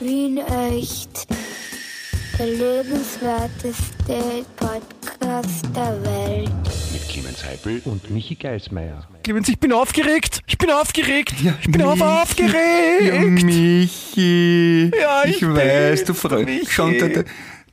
[0.00, 0.38] Wien
[0.78, 1.26] echt.
[2.38, 6.50] Der lebenswerteste Podcast der Welt.
[6.92, 9.06] Mit Clemens Heipel und Michi Geismeier.
[9.22, 10.40] Clemens, ich bin aufgeregt.
[10.46, 11.34] Ich bin aufgeregt.
[11.62, 13.42] ich bin Ja, aufgeregt.
[13.44, 14.90] Michi.
[14.98, 16.66] Ja, ich ich weiß, du freust Michi.
[16.70, 16.98] schon.
[16.98, 17.22] Da, da,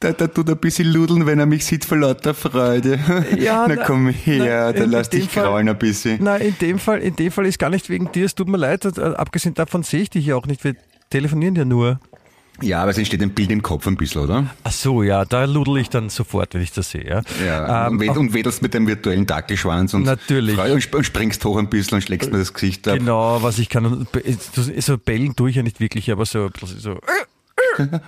[0.02, 3.00] da, da tut ein bisschen ludeln, wenn er mich sieht vor lauter Freude.
[3.39, 6.21] Ja, na, na- komm her, na, da lass dich Fall- kraulen ein bisschen.
[6.21, 8.25] Nein, in dem Fall, in dem Fall ist gar nicht wegen dir.
[8.25, 8.84] Es tut mir leid.
[8.84, 10.66] Äh, Abgesehen davon sehe ich dich ja auch nicht.
[10.66, 10.75] Wir
[11.09, 12.02] telefonieren ja nur.
[12.62, 14.47] Ja, aber es entsteht ein Bild im Kopf ein bisschen, oder?
[14.64, 17.06] Ach so, ja, da ludel ich dann sofort, wenn ich das sehe.
[17.07, 20.57] Ja, Ja, Ähm, und, und wedelst mit deinem virtuellen Dackelschwanz und, Natürlich.
[20.57, 22.97] und, sp- und springst hoch ein bisschen und schlägst mir das Gesicht ab.
[22.97, 23.86] Genau, was ich kann.
[23.86, 24.07] Und
[24.80, 27.00] So bellen tue ich ja nicht wirklich, aber so, so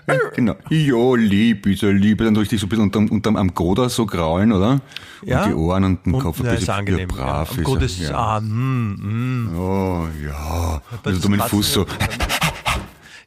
[0.07, 0.55] Ja, genau.
[0.69, 2.17] Ja, lieb, ist ja lieb.
[2.19, 4.81] Dann durch dich so ein bisschen unterm, unterm am Goda so kraulen, oder?
[5.23, 5.43] Ja.
[5.43, 7.09] Und die Ohren und den und, Kopf ein ja, bisschen ist angenehm.
[7.09, 7.55] Ja, brav.
[7.55, 7.61] ja.
[7.61, 8.15] ist er, ist, ja.
[8.17, 9.55] ah, mm, mm.
[9.59, 10.81] Oh, ja.
[11.03, 11.85] Also ist du mit dem Fuß so.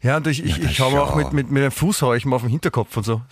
[0.03, 2.43] Ja, und ich, ich, ich mir auch mit, mit, mit dem Fuß ich mir auf
[2.43, 3.23] den Hinterkopf und so.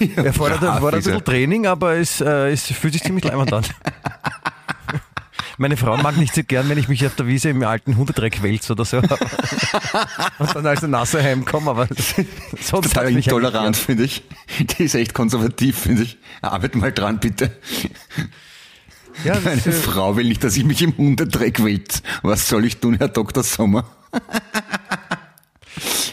[0.16, 3.52] Er fordert, fordert ein ist bisschen Training, aber es, äh, es fühlt sich ziemlich leimend
[3.52, 3.64] an.
[5.60, 8.44] Meine Frau mag nicht so gern, wenn ich mich auf der Wiese im alten Hundedreck
[8.44, 8.98] wälze oder so.
[10.38, 11.88] Und dann als Nasse heimkomme, aber
[12.60, 14.22] sonst Total mich intolerant, finde ich.
[14.60, 16.16] Die ist echt konservativ, finde ich.
[16.42, 17.50] Arbeit mal dran, bitte.
[19.24, 22.02] Ja, Meine das, äh, Frau will nicht, dass ich mich im Hundedreck wälze.
[22.22, 23.42] Was soll ich tun, Herr Dr.
[23.42, 23.84] Sommer?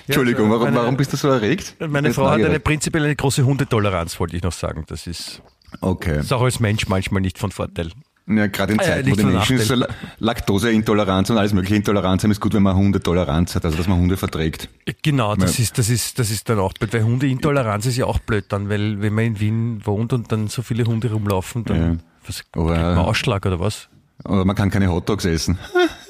[0.08, 1.76] Entschuldigung, warum, meine- warum bist du so erregt?
[1.88, 4.86] meine Frau hat eine prinzipiell eine große Hundetoleranz, wollte ich noch sagen.
[4.88, 5.42] Das ist,
[5.82, 6.20] Okay.
[6.20, 7.92] ist auch als Mensch manchmal nicht von Vorteil.
[8.28, 11.76] Ja, gerade in Ah Zeiten, wo nicht die Menschen so La- Laktoseintoleranz und alles mögliche
[11.76, 14.68] Intoleranz haben, ist gut, wenn man Hundetoleranz hat, also dass man Hunde verträgt.
[15.04, 15.64] Genau, das Ja.
[15.64, 18.68] ist, das ist, das ist dann auch blöd, weil Hundeintoleranz ist ja auch blöd dann,
[18.70, 21.98] weil wenn man in Wien wohnt und dann so viele Hunde rumlaufen, dann Ja.
[22.26, 23.90] was, Aber- kriegt man Ausschlag oder was?
[24.24, 25.60] Oder man kann keine Hotdogs essen.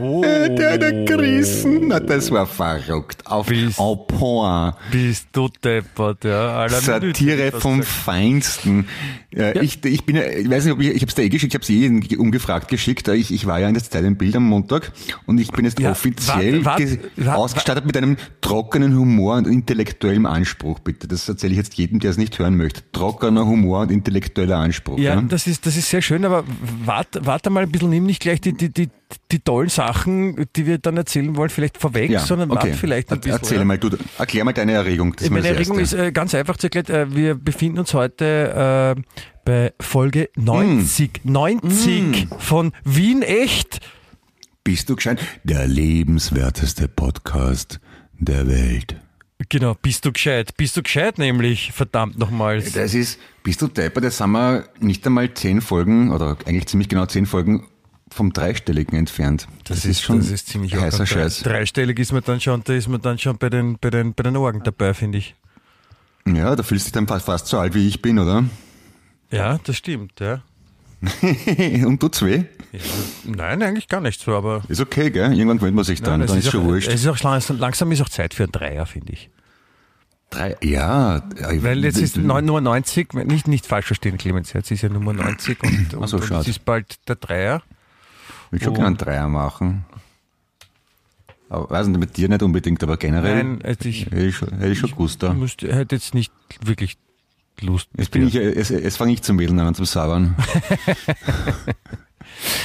[0.00, 1.88] Oh, Der hat er gerissen.
[1.88, 3.26] Na, das war verrückt.
[3.26, 4.74] Auf Bist- en point.
[4.90, 6.56] bist du deppert, ja.
[6.58, 7.88] Alter, Satire vom sagt.
[7.88, 8.88] Feinsten.
[9.34, 11.28] Ja, Ich, ich bin ja, ich weiß nicht, ob ich, ich habe es dir eh
[11.28, 13.06] geschickt, ich habe es eh ungefragt geschickt.
[13.08, 14.92] Ich, ich war ja in der Zeit im Bild am Montag
[15.26, 19.46] und ich bin jetzt Ja, offiziell wart- wart- wart- ausgestattet mit einem trockenen Humor und
[19.46, 21.06] intellektuellem Anspruch, bitte.
[21.06, 22.82] Das erzähle ich jetzt jedem, der es nicht hören möchte.
[22.92, 24.98] Trockener Humor und intellektueller Anspruch.
[24.98, 26.44] Ja, Ja, das ist, das ist sehr schön, aber
[26.84, 28.88] warte, warte mal ein bisschen, nimm nicht gleich die, die, die,
[29.30, 32.72] die tollen Sachen, die wir dann erzählen wollen, vielleicht vorweg, Ja, sondern okay.
[32.72, 33.38] vielleicht ein bisschen.
[33.40, 35.14] Erzähl mal, du, erklär mal deine Erregung.
[35.16, 37.12] Das Meine Erregung ist äh, ganz einfach zu erklären.
[37.12, 39.02] Äh, wir befinden uns heute äh,
[39.44, 41.32] bei Folge 90, Mm.
[41.32, 43.80] 90 von Wien Echt.
[44.64, 45.20] Bist du gescheit?
[45.44, 47.78] Der lebenswerteste Podcast
[48.18, 48.96] der Welt.
[49.50, 50.56] Genau, bist du gescheit?
[50.56, 52.72] Bist du gescheit nämlich, verdammt nochmals.
[52.72, 56.88] Das ist, bist du Depper, das haben wir nicht einmal zehn Folgen, oder eigentlich ziemlich
[56.88, 57.66] genau zehn Folgen
[58.10, 59.48] vom Dreistelligen entfernt.
[59.64, 61.08] Das, ist schon das ist ziemlich heißer arg.
[61.08, 61.40] Scheiß.
[61.40, 64.22] Dreistellig ist man dann schon, da ist man dann schon bei den, bei den, bei
[64.22, 65.34] den Orgen dabei, finde ich.
[66.26, 68.44] Ja, da fühlst du dich dann fast, fast so alt wie ich bin, oder?
[69.30, 70.42] Ja, das stimmt, ja.
[71.84, 72.46] Und du zwei?
[72.72, 72.80] ja.
[73.24, 75.32] Nein, eigentlich gar nicht so, aber Ist okay, gell?
[75.32, 76.88] Irgendwann gewöhnt man sich dran, Nein, dann es ist schon auch, wurscht.
[76.88, 79.30] Es ist auch langsam, langsam ist auch Zeit für einen Dreier, finde ich.
[80.30, 81.18] Drei, ja.
[81.36, 85.12] äh, Weil jetzt ist Nummer 90, nicht, nicht falsch verstehen, Clemens, jetzt ist ja Nummer
[85.12, 87.62] 90 und, und, so, und es ist bald der Dreier.
[88.52, 88.72] Ich Oh.
[88.72, 89.84] gerne einen Dreier machen.
[91.48, 94.50] Aber weiß nicht, mit dir nicht unbedingt, aber generell Nein, also ich, hätte ich schon,
[94.58, 95.32] hätte ich schon gewusst da.
[95.32, 96.96] müsste, hätte jetzt nicht wirklich
[97.60, 97.88] Lust.
[97.96, 100.34] Jetzt bin ich, jetzt, jetzt fange ich zum Mädeln an und zum Sabbern.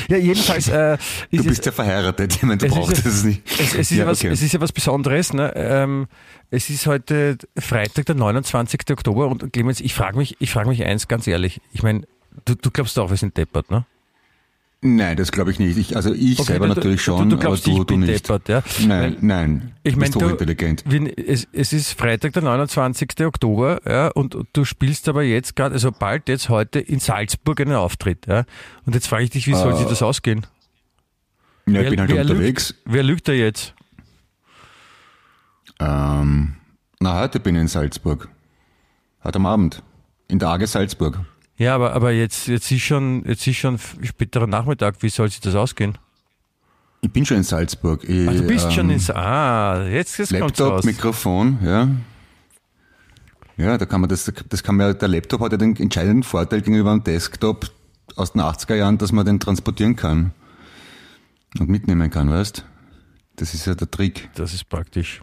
[0.09, 0.97] Ja, jedenfalls äh,
[1.31, 3.41] Du ist bist ja verheiratet, ich meine, du es brauchst ja- es nicht.
[3.51, 4.27] Es, es, ist ja, was, okay.
[4.29, 5.33] es ist ja was Besonderes.
[5.33, 5.53] Ne?
[5.55, 6.07] Ähm,
[6.49, 8.81] es ist heute Freitag, der 29.
[8.91, 11.61] Oktober und Clemens, ich frage mich, ich frage mich eins ganz ehrlich.
[11.71, 12.01] Ich meine,
[12.45, 13.85] du, du glaubst auch, wir sind deppert, ne?
[14.83, 15.77] Nein, das glaube ich nicht.
[15.77, 17.93] Ich, also ich Okay, selber du- natürlich du- schon, du glaubst, aber du, ich du
[17.93, 18.27] bin nicht.
[18.27, 18.63] deppert, ja?
[18.79, 19.71] Nein, Weil- nein.
[19.83, 20.83] Ich du meine, du, hochintelligent.
[20.87, 23.27] wenn- es, es ist Freitag, der 29.
[23.27, 27.73] Oktober, ja, und du spielst aber jetzt gerade, also bald jetzt heute in Salzburg einen
[27.75, 28.45] Auftritt, ja.
[28.87, 30.47] Und jetzt frage ich dich, wie soll sich das ausgehen?
[31.67, 32.69] Ja, ich bin halt unterwegs.
[32.71, 33.75] Lügt, wer lügt da jetzt?
[35.79, 36.55] Ähm,
[36.99, 38.29] na, heute bin ich in Salzburg.
[39.23, 39.83] Heute am Abend.
[40.27, 41.19] In der AG Salzburg.
[41.57, 45.39] Ja, aber, aber jetzt, jetzt ist schon, jetzt ist schon späterer Nachmittag, wie soll sich
[45.41, 45.97] das ausgehen?
[47.01, 48.03] Ich bin schon in Salzburg.
[48.07, 50.83] Ich, Ah, du bist ähm, schon in, Sa- ah, jetzt, jetzt Laptop, raus.
[50.85, 51.87] Mikrofon, ja.
[53.57, 56.23] Ja, da kann man das, das kann man ja, der Laptop hat ja den entscheidenden
[56.23, 57.69] Vorteil gegenüber einem Desktop
[58.15, 60.31] aus den 80er Jahren, dass man den transportieren kann.
[61.59, 62.65] Und mitnehmen kann, weißt?
[63.35, 64.29] Das ist ja der Trick.
[64.35, 65.21] Das ist praktisch.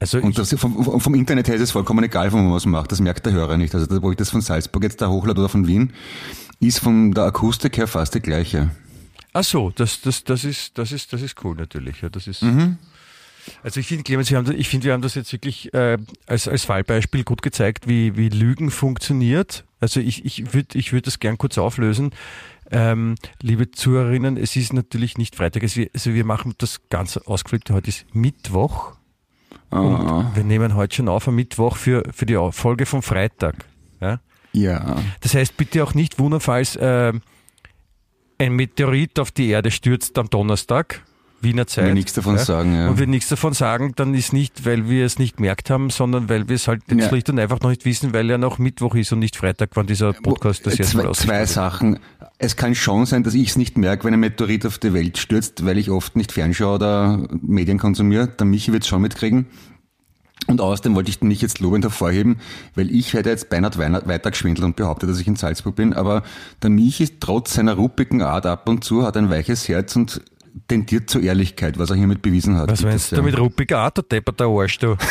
[0.00, 2.66] Also Und das, vom, vom Internet her ist es vollkommen egal, von wo man was
[2.66, 2.92] macht.
[2.92, 3.74] Das merkt der Hörer nicht.
[3.74, 5.92] Also, wo ich das von Salzburg jetzt da hochlade oder von Wien,
[6.60, 8.70] ist von der Akustik her fast die gleiche.
[9.32, 12.00] ach so, das, das, das ist, das ist, das ist cool natürlich.
[12.00, 12.78] Ja, das ist, Mhm.
[13.62, 15.96] Also ich finde, Clemens, wir haben, ich finde, wir haben das jetzt wirklich äh,
[16.26, 19.64] als, als Fallbeispiel gut gezeigt, wie, wie Lügen funktioniert.
[19.80, 22.10] Also ich, ich würde ich würd das gern kurz auflösen.
[22.70, 27.16] Ähm, liebe Zuhörerinnen, es ist natürlich nicht Freitag, also wir, also wir machen das ganz
[27.16, 27.70] ausgeflippt.
[27.70, 28.97] Heute ist Mittwoch
[29.70, 33.54] und wir nehmen heute schon auf am Mittwoch für, für die Folge vom Freitag.
[34.00, 34.20] Ja?
[34.52, 34.96] ja.
[35.20, 37.12] Das heißt, bitte auch nicht wundern, falls äh,
[38.38, 41.02] ein Meteorit auf die Erde stürzt am Donnerstag,
[41.40, 41.86] Wiener Zeit.
[41.86, 42.88] Wir nichts davon sagen, ja.
[42.88, 46.28] Und wir nichts davon sagen, dann ist nicht, weil wir es nicht gemerkt haben, sondern
[46.28, 47.08] weil wir es halt jetzt Ja.
[47.08, 49.86] schlicht und einfach noch nicht wissen, weil ja noch Mittwoch ist und nicht Freitag, wann
[49.86, 51.46] dieser Podcast das erste zwei, zwei.
[51.46, 51.98] Sachen.
[52.38, 55.18] Es kann schon sein, dass ich es nicht merke, wenn ein Meteorit auf die Welt
[55.18, 58.26] stürzt, weil ich oft nicht fernschaue oder Medien konsumiere.
[58.28, 59.46] Der Michi wird es schon mitkriegen.
[60.46, 62.36] Und außerdem wollte ich den nicht jetzt lobend hervorheben,
[62.74, 65.92] weil ich hätte jetzt beinahe weiter- geschwindelt und behauptet, dass ich in Salzburg bin.
[65.92, 66.22] Aber
[66.62, 70.22] der Michi trotz seiner ruppigen Art ab und zu, hat ein weiches Herz und
[70.68, 72.70] tendiert zur Ehrlichkeit, was er hiermit bewiesen hat.
[72.70, 73.22] Was meinst du Das, ja.
[73.24, 74.96] damit ruppiger Art, der depperter Arsch, du?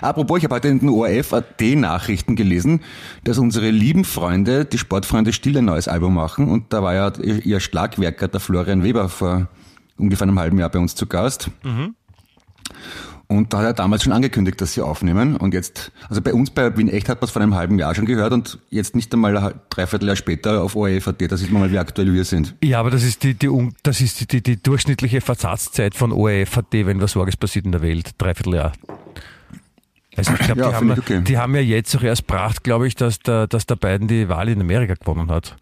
[0.00, 2.80] Apropos, ich habe heute in den ORF.at-Nachrichten gelesen,
[3.22, 6.48] dass unsere lieben Freunde, die Sportfreunde Still ein neues Album machen.
[6.48, 9.48] Und da war ja ihr ihr Schlagwerker, der Florian Weber, vor
[9.96, 11.50] ungefähr einem halben Jahr bei uns zu Gast.
[13.26, 15.36] Und da hat er damals schon angekündigt, dass sie aufnehmen.
[15.36, 17.94] Und jetzt, also bei uns bei Wien Echt hat man es vor einem halben Jahr
[17.94, 21.72] schon gehört und jetzt nicht einmal ein Dreivierteljahr später auf ORF.at, da sieht man mal,
[21.72, 22.54] wie aktuell wir sind.
[22.62, 23.48] Ja, aber das ist die, die,
[23.82, 28.10] das ist die, die, durchschnittliche Versatzzeit von ORF.at, wenn was Sorges passiert in der Welt.
[28.18, 28.72] Dreivierteljahr.
[30.16, 31.22] Also ich glaube, Ja, die, haben okay.
[31.22, 34.28] die haben ja jetzt auch erst gebracht, glaube ich, dass der, dass der Biden die
[34.28, 35.56] Wahl in Amerika gewonnen hat.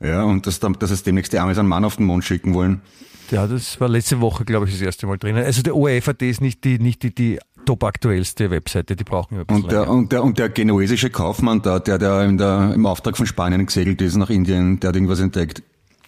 [0.00, 2.82] Ja, und dass, dass es demnächst die Amis einen Mann auf den Mond schicken wollen.
[3.30, 5.44] Ja, das war letzte Woche, glaube ich, das erste Mal drinnen.
[5.44, 9.44] Also der ORF.at ist nicht die, nicht die, die top aktuellste Webseite, die brauchen wir
[9.48, 13.16] Und der, und der, und der genuesische Kaufmann da, der, der, in der im Auftrag
[13.16, 15.62] von Spanien gesegelt ist nach Indien, der hat irgendwas entdeckt.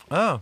[0.09, 0.39] Ah.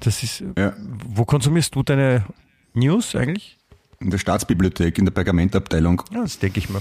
[0.00, 0.72] Das ist, Ja.
[1.08, 2.24] wo konsumierst du deine
[2.72, 3.58] News eigentlich?
[4.00, 6.02] In der Staatsbibliothek, in der Pergamentabteilung.
[6.12, 6.80] Ja, das denke ich mir.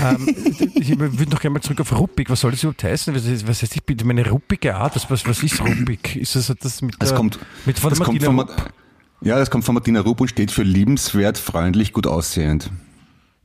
[0.00, 0.34] Ähm,
[0.74, 2.28] ich würde noch gerne mal zurück auf ruppig.
[2.30, 3.14] Was soll das überhaupt heißen?
[3.14, 4.96] Was, ist- was heißt ich bitte meine ruppige Art?
[4.96, 6.16] Was, was, was ist ruppig?
[6.16, 8.72] Ist das das mit Das der, kommt, mit von das der kommt Martina von, Rupp?
[9.22, 12.70] ja, das kommt von Martina Rupp und steht für liebenswert, freundlich, gut aussehend.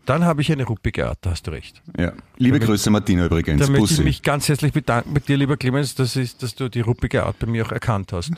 [0.06, 1.82] Dann habe ich eine ruppige Art, da hast du recht.
[1.98, 2.14] Ja.
[2.38, 3.60] Liebe Grüße, Martina übrigens.
[3.66, 6.70] Da möchte ich mich ganz herzlich bedanken mit dir, lieber Clemens, dass, ist, dass du
[6.70, 8.32] die ruppige Art bei mir auch erkannt hast.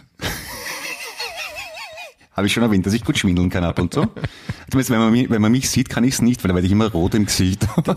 [2.38, 4.02] Habe ich schon erwähnt, dass ich gut schwindeln kann ab und zu.
[4.70, 6.68] Zumindest wenn man, mich, wenn man mich sieht, kann ich es nicht, weil da werde
[6.68, 7.68] ich immer rot im Gesicht.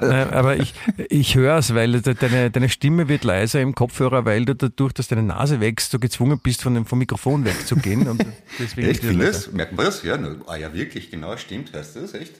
[0.00, 0.74] Nein, aber ich,
[1.08, 4.92] ich höre es, weil de- deine, deine Stimme wird leiser im Kopfhörer, weil du dadurch,
[4.92, 8.06] dass deine Nase wächst, so gezwungen bist, von dem, vom Mikrofon wegzugehen.
[8.08, 8.24] Und
[8.60, 9.08] deswegen die leiser.
[9.08, 10.02] findest Merkt man das?
[10.04, 10.16] Ja,
[10.46, 11.72] ah ja, wirklich, genau, stimmt.
[11.72, 12.34] Hörst du das, echt?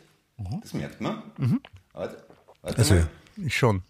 [0.62, 1.20] Das merkt man.
[1.93, 2.17] Warte,
[2.62, 3.08] warte Also, mal.
[3.44, 3.82] ich schon.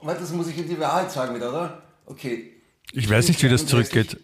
[0.00, 1.82] Warte, das muss ich in die Wahrheit sagen wieder, oder?
[2.06, 2.52] Okay.
[2.92, 4.18] Ich weiß nicht, wie das zurückgeht.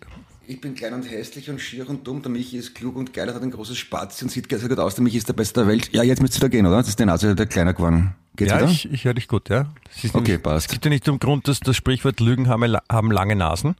[0.46, 2.20] Ich bin klein und hässlich und schier und dumm.
[2.22, 4.94] Der Michi ist klug und geil, hat ein großes Spazi und sieht sehr gut aus.
[4.96, 5.90] Der Michi ist der Beste der Welt.
[5.92, 6.78] Ja, jetzt müsste es wieder gehen, oder?
[6.78, 8.14] Das ist die Nase der kleiner geworden.
[8.36, 8.68] Geht's Ja, wieder?
[8.70, 9.66] ich, ich höre dich gut, ja.
[10.02, 10.66] Okay, nämlich- passt.
[10.66, 13.76] Es gibt ja nicht um Grund, dass das Sprichwort Lügen haben, haben lange Nasen.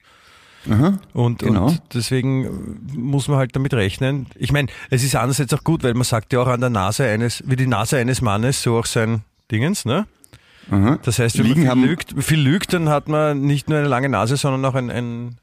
[1.13, 1.67] Und, genau.
[1.67, 4.27] und deswegen muss man halt damit rechnen.
[4.37, 7.05] Ich meine, es ist andererseits auch gut, weil man sagt ja auch an der Nase
[7.05, 10.07] eines, wie die Nase eines Mannes, so auch sein Dingens, ne?
[11.03, 13.89] Das heißt, wenn Liegen man viel lügt, viel lügt, dann hat man nicht nur eine
[13.89, 15.37] lange Nase, sondern auch ein, ein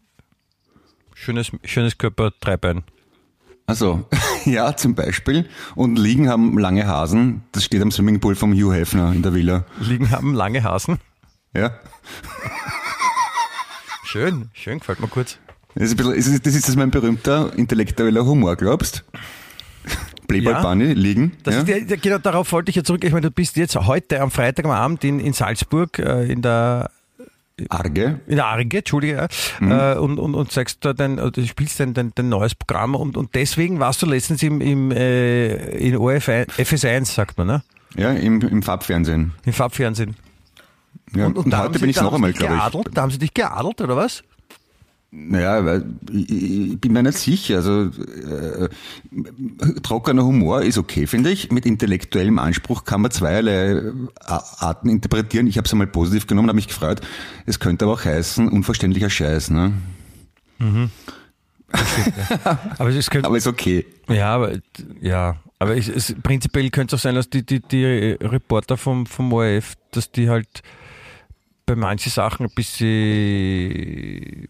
[1.19, 2.83] schönes, schönes Körper-Dreibein.
[3.65, 4.07] Also,
[4.45, 5.47] ja, zum Beispiel.
[5.75, 7.43] Und Liegen haben lange Hasen.
[7.51, 9.65] Das steht am Swimmingpool vom Hugh Hefner in der Villa.
[9.79, 10.99] Liegen haben lange Hasen.
[11.53, 11.71] Ja.
[14.03, 15.37] Schön, schön, gefällt mir kurz.
[15.75, 19.03] Das ist, bisschen, das ist, das ist mein berühmter intellektueller Humor, glaubst?
[20.27, 20.61] Playboy Ja.
[20.61, 21.37] Bunny, Liegen.
[21.45, 21.61] Ja?
[21.61, 23.03] ist, genau darauf wollte ich ja zurück.
[23.03, 26.41] Ich meine, du bist jetzt heute am Freitag am Abend in, in Salzburg äh, in
[26.41, 26.89] der
[27.69, 28.19] Arge.
[28.27, 29.27] in der Arge, Entschuldige,
[29.61, 32.55] ja, äh, und, und, und zeigst da dein, oder du spielst dein, dein, dein neues
[32.55, 37.47] Programm und, und deswegen warst du letztens im, im äh, in ORF FS1, sagt man,
[37.47, 37.63] ne?
[37.95, 39.33] Ja, im, im Farbfernsehen.
[39.45, 40.15] Im Farbfernsehen.
[41.15, 42.59] Ja, und, da haben heute bin ich noch einmal, glaube ich.
[42.59, 42.89] geadelt?
[42.93, 44.23] Da haben sie dich geadelt, oder was?
[45.11, 47.57] Naja, weil ich, ich bin mir nicht sicher.
[47.57, 48.69] Also äh,
[49.81, 51.51] trockener Humor ist okay, finde ich.
[51.51, 53.91] Mit intellektuellem Anspruch kann man zweierlei äh,
[54.25, 55.47] Arten interpretieren.
[55.47, 57.01] Ich habe es einmal positiv genommen, habe mich gefreut.
[57.47, 59.49] Es könnte aber auch heißen, unverständlicher Scheiß.
[59.49, 59.73] Ne?
[62.77, 63.87] Aber es könnte, Aber ist okay.
[64.09, 64.57] ja, aber,
[65.01, 69.07] ja, aber es, es, prinzipiell könnte es auch sein, dass die, die, die Reporter vom,
[69.07, 70.61] vom ORF, dass die halt
[71.65, 74.47] bei manchen Sachen ein bisschen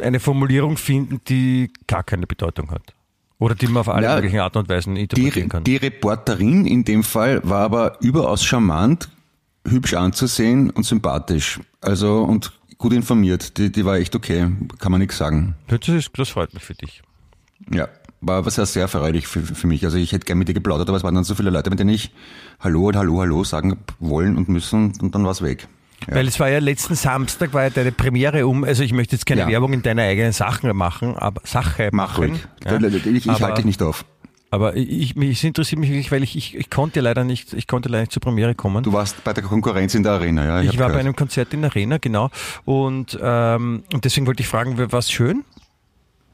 [0.00, 2.94] eine Formulierung finden, die gar keine Bedeutung hat.
[3.38, 5.64] Oder die man auf alle Ja, möglichen Arten und Weisen Die, interpretieren kann.
[5.64, 9.08] die Reporterin in dem Fall war aber überaus charmant,
[9.66, 11.60] hübsch anzusehen und sympathisch.
[11.80, 13.58] Also, und gut informiert.
[13.58, 15.56] Die, die war echt okay, kann man nichts sagen.
[15.66, 17.02] Das, ist, das freut mich für dich.
[17.72, 17.88] Ja,
[18.20, 19.84] war was sehr, sehr erfreulich für, für mich.
[19.84, 21.78] Also ich hätte gerne mit dir geplaudert, aber es waren dann so viele Leute, mit
[21.78, 22.12] denen ich
[22.60, 25.66] Hallo und Hallo, Hallo sagen wollen und müssen und dann war es weg.
[26.08, 26.14] Ja.
[26.16, 29.26] Weil es war ja letzten Samstag war ja deine Premiere um, also ich möchte jetzt
[29.26, 29.48] keine Ja.
[29.48, 32.30] Werbung in deine eigenen Sachen machen, aber Sache Mach machen.
[32.30, 32.46] ruhig.
[32.64, 32.78] Ja.
[32.80, 34.04] Ich, ich halte dich nicht auf.
[34.50, 37.66] Aber ich, mich, es interessiert mich wirklich, weil ich, ich, ich konnte leider nicht, ich
[37.66, 38.84] konnte leider nicht zur Premiere kommen.
[38.84, 40.60] Du warst bei der Konkurrenz in der Arena, ja?
[40.60, 41.06] ich hab war bei gehört.
[41.06, 42.30] einem Konzert in der Arena, genau.
[42.64, 45.44] Und, ähm, und deswegen wollte ich fragen, war es schön?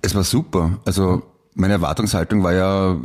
[0.03, 0.79] Es war super.
[0.85, 1.23] Also
[1.55, 2.99] meine Erwartungshaltung war ja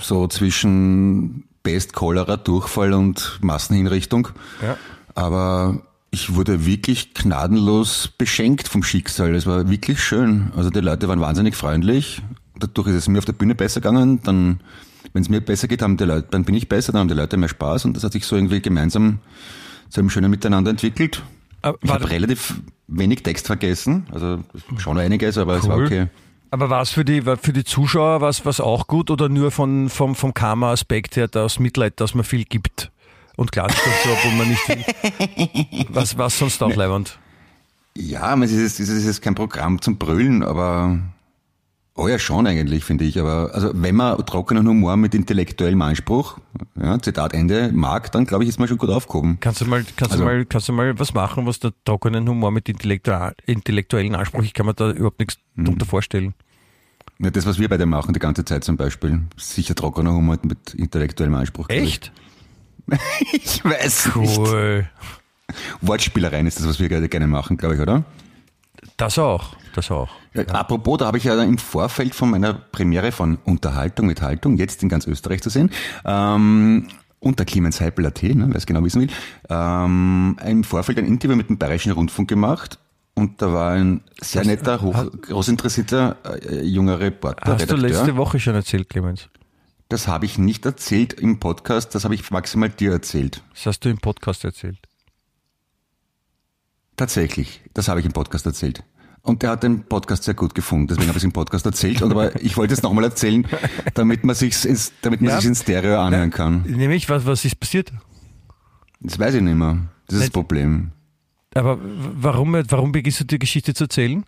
[0.00, 4.28] so zwischen Pest, Cholera, Durchfall und Massenhinrichtung.
[4.60, 4.76] Ja.
[5.14, 5.80] Aber
[6.14, 9.34] ich wurde wirklich gnadenlos beschenkt vom Schicksal.
[9.34, 10.52] Es war wirklich schön.
[10.54, 12.20] Also die Leute waren wahnsinnig freundlich.
[12.58, 14.20] Dadurch ist es mir auf der Bühne besser gegangen.
[14.22, 14.60] Dann,
[15.14, 17.14] wenn es mir besser geht, haben die Leute, dann bin ich besser, dann haben die
[17.14, 19.20] Leute mehr Spaß und das hat sich so irgendwie gemeinsam
[19.88, 21.22] zu einem schönen Miteinander entwickelt.
[21.62, 24.40] Aber Ich war, habe relativ wenig Text vergessen, also
[24.76, 25.86] schon einiges, aber es war Cool.
[25.86, 26.06] okay.
[26.50, 29.88] aber war es für die, für die Zuschauer was, was auch gut oder nur von,
[29.88, 32.91] vom, vom Karma-Aspekt her, aus Mitleid, dass man viel gibt
[33.36, 35.86] und klatscht und so, obwohl man nicht will?
[35.94, 37.18] Was, was sonst auch leibend?
[37.96, 40.98] Ja, es ist, es ist kein Programm zum Brüllen, aber
[41.94, 43.18] oh ja schon eigentlich, finde ich.
[43.20, 46.38] Aber also wenn man trockenen Humor mit intellektuellem Anspruch,
[46.80, 49.36] ja, Zitat Ende, mag, dann glaube ich, ist man schon gut aufgehoben.
[49.40, 52.26] Kannst du mal, kannst Also- du mal, kannst du mal was machen, was der trockenen
[52.28, 55.64] Humor mit intellektuellen Anspruch, ich kann mir da überhaupt nichts Mhm.
[55.66, 56.34] drunter vorstellen.
[57.18, 59.20] Ja, das, was wir beide machen, die ganze Zeit zum Beispiel.
[59.36, 61.68] Sicher trockener Humor mit intellektuellem Anspruch.
[61.68, 62.00] glaub ich.
[63.32, 64.38] Ich weiß nicht.
[64.38, 64.88] Cool.
[65.80, 68.04] Wortspielereien ist das, was wir gerade gerne machen, glaube ich, oder?
[68.96, 70.08] Das auch, das auch.
[70.34, 74.56] Ja, Apropos, da habe ich ja im Vorfeld von meiner Premiere von Unterhaltung mit Haltung,
[74.56, 75.70] jetzt in ganz Österreich zu sehen,
[76.04, 76.88] ähm,
[77.20, 79.10] unter clemensheipel.at, ne, wer es genau wissen will,
[79.48, 82.78] ähm, im Vorfeld ein Interview mit dem Bayerischen Rundfunk gemacht
[83.14, 86.16] und da war ein sehr netter, hoch, großinteressierter
[86.48, 87.88] äh, junger Reporter, Hast du Redakteur.
[87.98, 89.28] letzte Woche schon erzählt, Clemens?
[89.92, 93.42] Das habe ich nicht erzählt im Podcast, das habe ich maximal dir erzählt.
[93.52, 94.78] Das hast du im Podcast erzählt.
[96.96, 98.84] Tatsächlich, das habe ich im Podcast erzählt.
[99.20, 102.00] Und der hat den Podcast sehr gut gefunden, deswegen habe ich es im Podcast erzählt.
[102.00, 103.46] Und aber ich wollte es nochmal erzählen,
[103.92, 105.36] damit man sich ins, damit man Ja.
[105.42, 106.62] sich in Stereo anhören kann.
[106.62, 107.92] Nämlich, was, was ist passiert?
[109.00, 109.88] Das weiß ich nicht mehr.
[110.06, 110.92] Das ist das Problem.
[111.54, 114.24] Aber warum, warum beginnst du die Geschichte zu erzählen?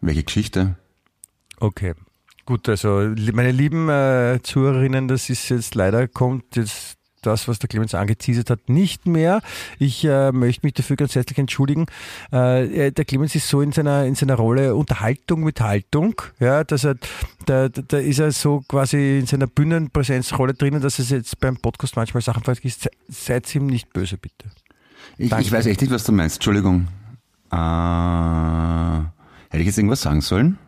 [0.00, 0.76] Welche Geschichte?
[1.58, 1.94] Okay.
[2.46, 7.68] Gut, also meine lieben äh, Zuhörerinnen, das ist jetzt leider kommt jetzt das, was der
[7.68, 9.40] Clemens angeteasert hat, nicht mehr.
[9.80, 11.86] Ich äh, möchte mich dafür ganz herzlich entschuldigen.
[12.30, 16.84] Äh, der Clemens ist so in seiner in seiner Rolle Unterhaltung mit Haltung, ja, dass
[16.84, 16.94] er
[17.46, 21.96] da, da, ist er so quasi in seiner Bühnenpräsenzrolle drinnen, dass es jetzt beim Podcast
[21.96, 22.82] manchmal Sachen vergisst.
[22.82, 24.50] Se- Seid ihm nicht böse, bitte.
[25.18, 26.36] Ich, ich weiß echt nicht, was du meinst.
[26.36, 26.86] Entschuldigung.
[27.50, 30.58] Äh, hätte ich jetzt irgendwas sagen sollen?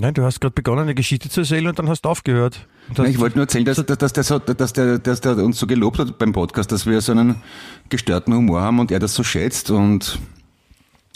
[0.00, 2.68] Nein, du hast gerade begonnen, eine Geschichte zu erzählen und dann hast du aufgehört.
[2.96, 5.58] Nein, ich wollte nur erzählen, dass, dass, dass, der so, dass, der, dass der uns
[5.58, 7.42] so gelobt hat beim Podcast, dass wir so einen
[7.88, 10.20] gestörten Humor haben und er das so schätzt und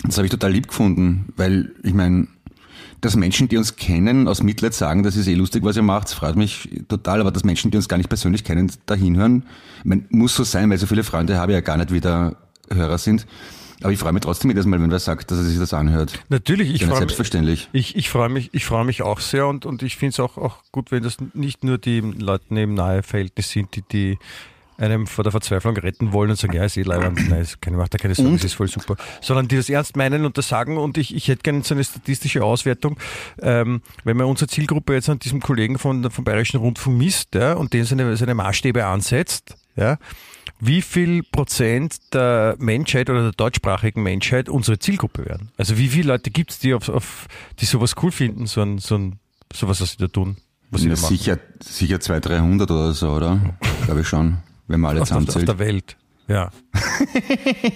[0.02, 2.26] das habe ich total lieb gefunden, weil ich meine,
[3.00, 6.08] dass Menschen, die uns kennen, aus Mitleid sagen, das ist eh lustig, was ihr macht,
[6.08, 9.44] das freut mich total, aber dass Menschen, die uns gar nicht persönlich kennen, da hinhören,
[9.84, 12.36] ich muss so sein, weil so viele Freunde habe ich ja gar nicht wieder
[12.68, 13.26] Hörer sind.
[13.82, 16.18] Aber ich freue mich trotzdem jedes Mal, wenn wer sagt, dass er sich das anhört.
[16.28, 16.98] Natürlich, ich freue mich.
[16.98, 17.68] selbstverständlich.
[17.72, 20.38] Ich, ich freue mich, ich freue mich auch sehr und, und ich finde es auch,
[20.38, 24.18] auch gut, wenn das nicht nur die Leute im nahe Verhältnis sind, die, die
[24.78, 27.76] einem vor der Verzweiflung retten wollen und sagen, ja, ist eh leibend, nein, ist keine,
[27.76, 28.96] macht da keine Sorgen, das ist voll super.
[29.20, 31.84] Sondern die das ernst meinen und das sagen und ich, ich hätte gerne so eine
[31.84, 32.98] statistische Auswertung,
[33.40, 37.54] ähm, wenn man unsere Zielgruppe jetzt an diesem Kollegen von, vom Bayerischen Rundfunk misst ja,
[37.54, 39.98] und den seine, seine Maßstäbe ansetzt, ja,
[40.64, 45.50] wie viel Prozent der Menschheit oder der deutschsprachigen Menschheit unsere Zielgruppe werden.
[45.56, 47.26] Also wie viele Leute gibt es, die, auf, auf,
[47.58, 49.18] die sowas cool finden, so ein, so ein,
[49.52, 50.36] sowas, was sie da tun?
[50.70, 53.40] Was sie Ja, sicher, sicher 200, 300 oder so, oder?
[53.86, 54.38] Glaube ich schon,
[54.68, 55.48] wenn man alle Auf, der- auf zusammenzählt.
[55.48, 55.96] der Welt.
[56.28, 56.50] Ja.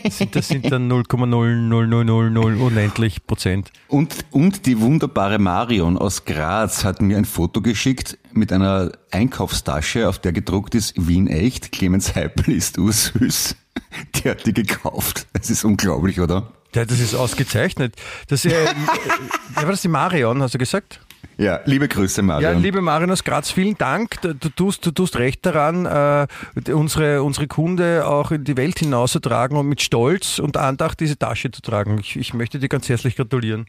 [0.04, 3.70] Das sind, das sind dann 0,00000 unendlich Prozent.
[3.88, 10.08] Und, und die wunderbare Marion aus Graz hat mir ein Foto geschickt mit einer Einkaufstasche,
[10.08, 13.56] auf der gedruckt ist Wien echt, Clemens Heipel ist ursüß.
[14.14, 15.26] Die hat die gekauft.
[15.34, 16.50] Das ist unglaublich, oder?
[16.74, 17.94] Ja, das ist ausgezeichnet.
[18.28, 18.64] Das, äh, äh,
[19.56, 21.00] ja, war das die Marion, hast du gesagt?
[21.38, 22.62] Ja, liebe Grüße, Ja, Marion.
[22.62, 24.20] liebe Marion aus Graz, vielen Dank.
[24.22, 26.26] Du du tust, du tust recht daran, äh,
[26.72, 31.50] unsere, unsere Kunde auch in die Welt hinauszutragen und mit Stolz und Andacht diese Tasche
[31.50, 31.98] zu tragen.
[32.00, 33.66] Ich, ich möchte dir ganz herzlich gratulieren.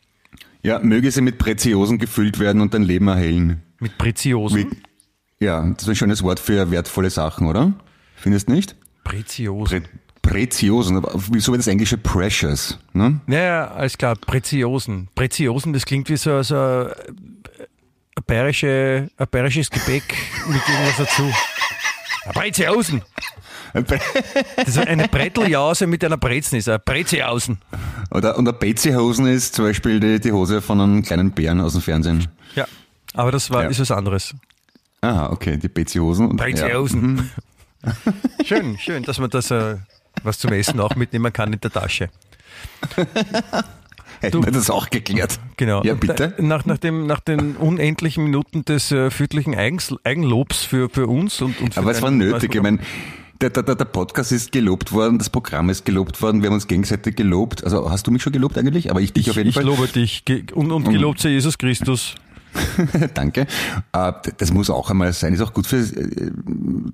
[0.64, 3.62] ja, möge sie mit Preziosen gefüllt werden und dein Leben erhellen.
[3.80, 4.58] Mit Preziosen.
[4.72, 7.74] Wie, ja, das ist ein schönes Wort für wertvolle Sachen, oder?
[8.16, 8.76] Findest nicht?
[9.04, 9.84] Preziosen.
[9.84, 9.90] Pre
[10.28, 12.78] Preziosen, aber so wie das englische Precious.
[12.94, 13.20] Ne?
[13.28, 15.08] Ja, ja, alles klar, Preziosen.
[15.16, 20.04] Preziosen, das klingt wie so, so ein, bayerische, ein bayerisches Gebäck
[20.48, 21.24] mit irgendwas dazu.
[22.26, 23.02] Ein Preziosen.
[24.56, 27.60] Das ist eine Bretteljause mit einer Brezen ist ein Preziosen.
[28.10, 31.74] Oder, und ein Betsy-Hosen ist zum Beispiel die, die Hose von einem kleinen Bären aus
[31.74, 32.28] dem Fernsehen.
[32.56, 32.66] Ja,
[33.14, 33.70] aber das war, Ja.
[33.70, 34.34] ist was anderes.
[35.02, 36.28] Aha, okay, die Betsy-Hosen.
[36.30, 37.30] und- Preziosen.
[38.46, 39.76] Schön, schön, dass man das äh,
[40.24, 42.10] was zum Essen auch mitnehmen kann in der Tasche.
[44.20, 45.40] Hätten wir das auch geklärt.
[45.58, 45.84] Genau.
[45.84, 46.34] Ja, bitte.
[46.38, 51.06] da- Nach, nach, dem, nach den unendlichen Minuten des äh, fürtlichen Eigens, Eigenlobs für, für
[51.08, 52.56] uns und, und für Aber es war nötig.
[52.56, 52.80] Ich meine,
[53.42, 56.66] der, der, der Podcast ist gelobt worden, das Programm ist gelobt worden, wir haben uns
[56.68, 57.64] gegenseitig gelobt.
[57.64, 58.90] Also hast du mich schon gelobt eigentlich?
[58.90, 59.66] Aber ich dich Ich, auf jeden ich Fall.
[59.66, 62.16] lobe dich Ge- und, und gelobt sei Jesus Christus.
[63.14, 63.48] Danke.
[63.94, 65.34] Äh, Das muss auch einmal sein.
[65.34, 66.32] Ist auch gut für, äh,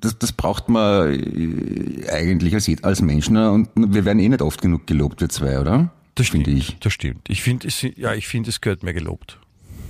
[0.02, 3.38] das, das braucht man äh, eigentlich als, als Menschen.
[3.38, 5.90] Und wir werden eh nicht oft genug gelobt, wir zwei, oder?
[6.16, 6.46] Das stimmt.
[6.46, 6.78] Finde ich.
[6.80, 7.28] Das stimmt.
[7.30, 9.40] Ich finde, es, ja, ich finde, es gehört mir gelobt.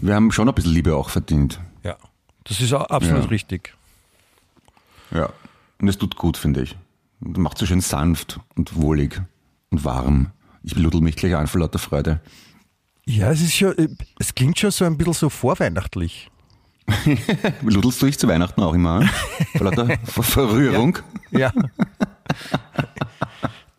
[0.02, 1.60] Wir haben schon ein bisschen Liebe auch verdient.
[1.84, 1.98] Ja.
[2.46, 3.30] Das ist auch absolut Ja.
[3.30, 3.74] richtig.
[5.12, 5.30] Ja.
[5.80, 6.78] Und es tut gut, finde ich.
[7.22, 9.22] Und macht so schön sanft und wohlig
[9.70, 10.32] und warm.
[10.64, 12.20] Ich ludel mich gleich an vor lauter Freude.
[13.06, 16.30] Ja, es ist schon, äh, es klingt schon so ein bisschen so vorweihnachtlich.
[17.62, 19.10] Ludelst du dich zu Weihnachten auch immer an?
[19.56, 20.98] Vor lauter Ver Verrührung?
[21.32, 21.52] Ja.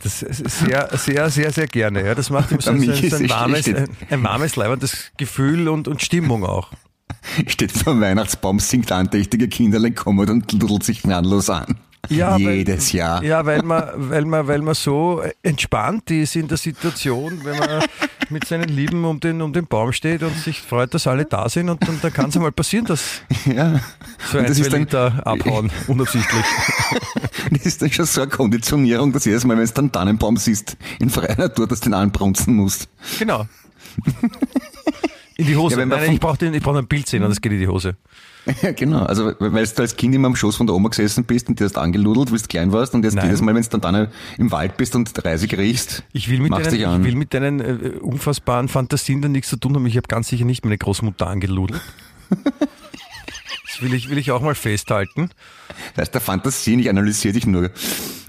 [0.03, 2.05] Das ist sehr, sehr, sehr, sehr gerne.
[2.05, 5.69] Ja, das macht ihm so, so, mich so ein, warmes, ein, ein warmes, leibendes Gefühl
[5.69, 6.71] und, und Stimmung auch.
[7.47, 11.79] Steht vor dem Weihnachtsbaum, singt andächtige Kinderlein kommen und ludelt sich gnadenlos an.
[12.09, 13.23] Ja, Jedes weil, Jahr.
[13.23, 17.85] Ja, weil man, weil, man, weil man so entspannt ist in der Situation, wenn man
[18.31, 21.49] mit seinen Lieben um den, um den Baum steht und sich freut, dass alle da
[21.49, 23.81] sind und, und dann kann es einmal passieren, dass Ja.
[24.31, 26.45] so ein, das zwei ist dann, Liter abhauen, unabsichtlich.
[27.51, 30.77] das ist dann schon so eine Konditionierung, dass jedes Mal, wenn du dann Tannenbaum siehst,
[31.01, 32.89] in freier Natur, dass du den anbrunzen musst.
[33.19, 33.47] Genau.
[35.37, 35.79] In die Hose.
[35.79, 37.97] Ja, Nein, ich brauche brauch ein Bild sehen und das geht in die Hose.
[38.63, 39.05] Ja, genau.
[39.05, 41.65] Also, weil du als Kind immer am Schoß von der Oma gesessen bist und dir
[41.65, 43.27] hast angeludelt, wie du klein warst und jetzt Nein.
[43.27, 46.51] jedes Mal, wenn du dann, dann im Wald bist und Reisig riechst, Ich will mit
[46.51, 47.01] machst dich deinen, an.
[47.01, 49.87] ich will mit deinen äh, unfassbaren Fantasien dann nichts zu tun haben.
[49.87, 51.81] Ich habe ganz sicher nicht meine Großmutter angeludelt.
[53.67, 55.31] Das will ich, will ich auch mal festhalten.
[55.97, 57.71] Das heißt, der Fantasie, ich analysiere dich nur.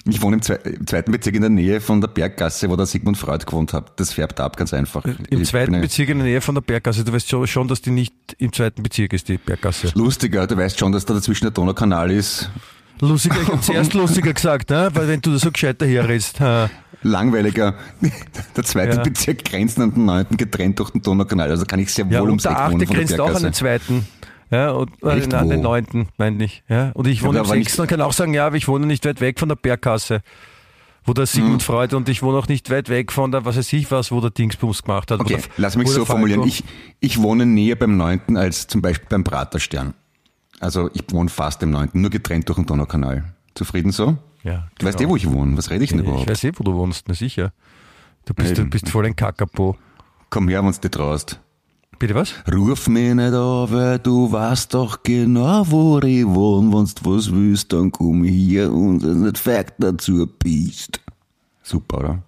[0.08, 2.86] Ich wohne im, zwe im zweiten Bezirk in der Nähe von der Berggasse, wo der
[2.86, 4.00] Sigmund Freud gewohnt hat.
[4.00, 5.04] Das färbt ab, ganz einfach.
[5.04, 7.04] Im Ich zweiten Bezirk in der Nähe von der Berggasse.
[7.04, 9.92] Du weißt schon, dass die nicht im zweiten Bezirk ist, die Berggasse.
[9.96, 12.52] Lustiger, du weißt schon, dass da dazwischen der Donaukanal ist.
[13.02, 14.90] Lustiger, ich habe zuerst lustiger gesagt, ne?
[14.94, 16.40] weil wenn du da so gescheiter herredest.
[16.40, 16.70] ha.
[17.02, 17.76] Langweiliger.
[18.56, 19.04] Der zweite Ja.
[19.04, 21.50] Bezirk grenzt an den neunten, getrennt durch den Donaukanal.
[21.52, 23.20] Also kann ich sehr Ja, wohl und ums der Eck achte wohnen von der grenzt
[23.20, 24.08] auch an den zweiten.
[24.56, 25.34] Ja, und äh, Echt?
[25.34, 26.64] an den neunten, meine ich.
[26.70, 28.86] Ja, und ich wohne Ja, aber sechsten und kann auch sagen, ja, aber ich wohne
[28.86, 30.22] nicht weit weg von der Berggasse.
[31.04, 31.66] Wo der Sigmund Hm.
[31.66, 34.22] Freud und ich wohne auch nicht weit weg von der, was weiß ich was, wo
[34.22, 35.20] der Dingsbums gemacht hat.
[35.20, 36.44] Okay, der- lass mich so formulieren.
[36.48, 36.64] Ich,
[37.00, 39.94] ich wohne näher beim neunten als zum Beispiel beim Praterstern.
[40.62, 43.26] Also ich wohne fast im neunten, nur getrennt durch den Donaukanal.
[43.56, 44.18] Zufrieden so?
[44.44, 45.12] ja, Du weißt eh, genau.
[45.12, 45.58] wo ich wohne.
[45.58, 46.30] Was rede ich denn Ich überhaupt?
[46.30, 47.52] weiß eh, wo du wohnst, na sicher.
[48.26, 49.76] Du bist, du bist voll ein Kakapo.
[50.32, 51.40] Komm her, wenn du dich traust.
[51.98, 52.34] Bitte was?
[52.52, 56.72] Ruf mich nicht an, weil du weißt doch genau, wo ich wohne.
[56.74, 61.00] Wenn du was willst, dann komm hier und es nicht Fakt dazu bist.
[61.64, 62.24] Super, oder?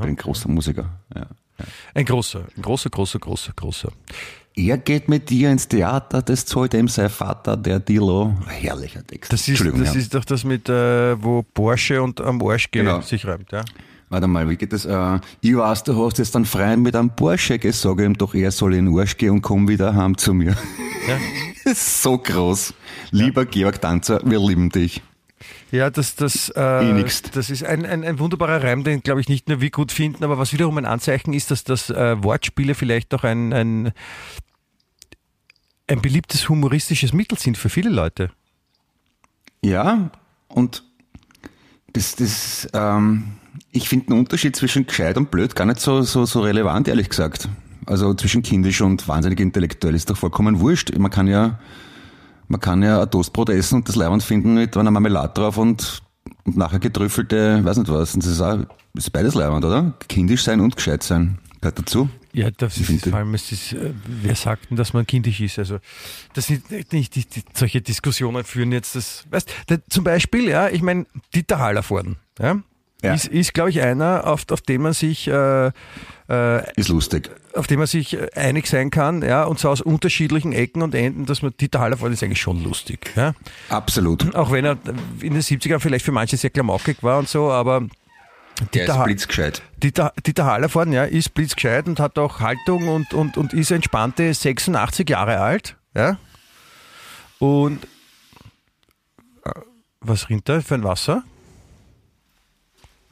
[0.00, 0.90] Bin ein großer Musiker.
[1.14, 1.26] Ja.
[1.94, 3.92] Ein großer, ein großer, großer, großer, großer.
[4.54, 8.34] Er geht mit dir ins Theater, das zahlt ihm sein Vater, der Dilo.
[8.46, 9.30] Herrlicher Text.
[9.32, 10.00] Das ist, das ja.
[10.00, 13.02] ist doch das mit, äh, wo Porsche und am Arsch Genau.
[13.02, 13.62] sich reimt, ja?
[14.08, 14.84] Warte mal, wie geht das?
[14.84, 18.52] Äh, ich weiß, du hast jetzt einen Freund mit einem Porsche gesagt, ihm doch er
[18.52, 20.56] soll in den Arsch gehen und komm wieder heim zu mir.
[21.08, 21.18] Ja.
[21.64, 22.74] Das ist so groß.
[23.10, 25.02] Lieber Georg Tanzer, wir lieben dich.
[25.72, 29.48] Ja, das, das, äh, das ist ein, ein, ein wunderbarer Reim, den glaube ich nicht
[29.48, 33.12] nur wir gut finden, aber was wiederum ein Anzeichen ist, dass das äh, Wortspiele vielleicht
[33.12, 33.92] auch ein, ein,
[35.88, 38.30] ein beliebtes humoristisches Mittel sind für viele Leute.
[39.62, 40.10] Ja,
[40.48, 40.84] und
[41.92, 43.36] das, das, ähm,
[43.72, 47.08] ich finde den Unterschied zwischen gescheit und blöd gar nicht so, so, so relevant, ehrlich
[47.08, 47.48] gesagt.
[47.86, 50.96] Also zwischen kindisch und wahnsinnig intellektuell ist doch vollkommen wurscht.
[50.96, 51.58] Man kann ja,
[52.48, 56.02] man kann ja ein Toastbrot essen und das Leiband finden mit einer Marmelade drauf und,
[56.44, 58.14] und nachher getrüffelte, weiß nicht was.
[58.14, 58.58] Und das ist, auch,
[58.94, 59.94] ist beides Leiband, oder?
[60.08, 61.38] Kindisch sein und gescheit sein.
[61.60, 62.08] Gehört dazu.
[62.32, 65.58] Ja, das ist, vor allem, es ist, äh, wer sagt denn, dass man kindisch ist?
[65.58, 65.78] Also,
[66.34, 70.68] das sind nicht die, die, solche Diskussionen führen jetzt das, weißt, der, zum Beispiel, ja,
[70.68, 72.60] ich meine, Dieter Hallervorden, ja,
[73.02, 73.14] Ja.
[73.14, 75.70] ist, ist glaube ich, einer, auf, auf den man sich, äh,
[76.28, 77.30] äh, Ist lustig.
[77.54, 80.94] auf den man sich äh, einig sein kann, ja, und zwar aus unterschiedlichen Ecken und
[80.94, 83.34] Enden, dass man Dieter Hallervorden ist eigentlich schon lustig, ja.
[83.68, 84.34] Absolut.
[84.34, 84.78] Auch wenn er
[85.20, 87.80] in den 70ern vielleicht für manche sehr klamaukig war und so, aber
[88.60, 89.62] Der Dieter ist Ha- blitzgescheit.
[89.82, 94.32] Dieter, Dieter Hallervorden ja, ist blitzgescheit und hat auch Haltung und, und, und ist entspannte
[94.32, 95.76] 86 Jahre alt.
[95.94, 96.16] Ja?
[97.38, 97.84] Und
[99.44, 99.50] äh,
[100.00, 101.22] was rinnt da für ein Wasser?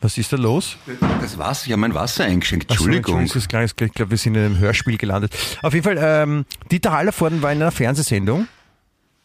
[0.04, 0.76] Was ist da los?
[1.22, 2.66] Das war's, ich habe mein Wasser eingeschenkt.
[2.70, 3.22] Ach so, Entschuldigung.
[3.24, 5.34] Jetzt gleich- Ich glaube, wir sind in einem Hörspiel gelandet.
[5.62, 8.46] Auf jeden Fall, ähm, Dieter Hallervorden war in einer Fernsehsendung.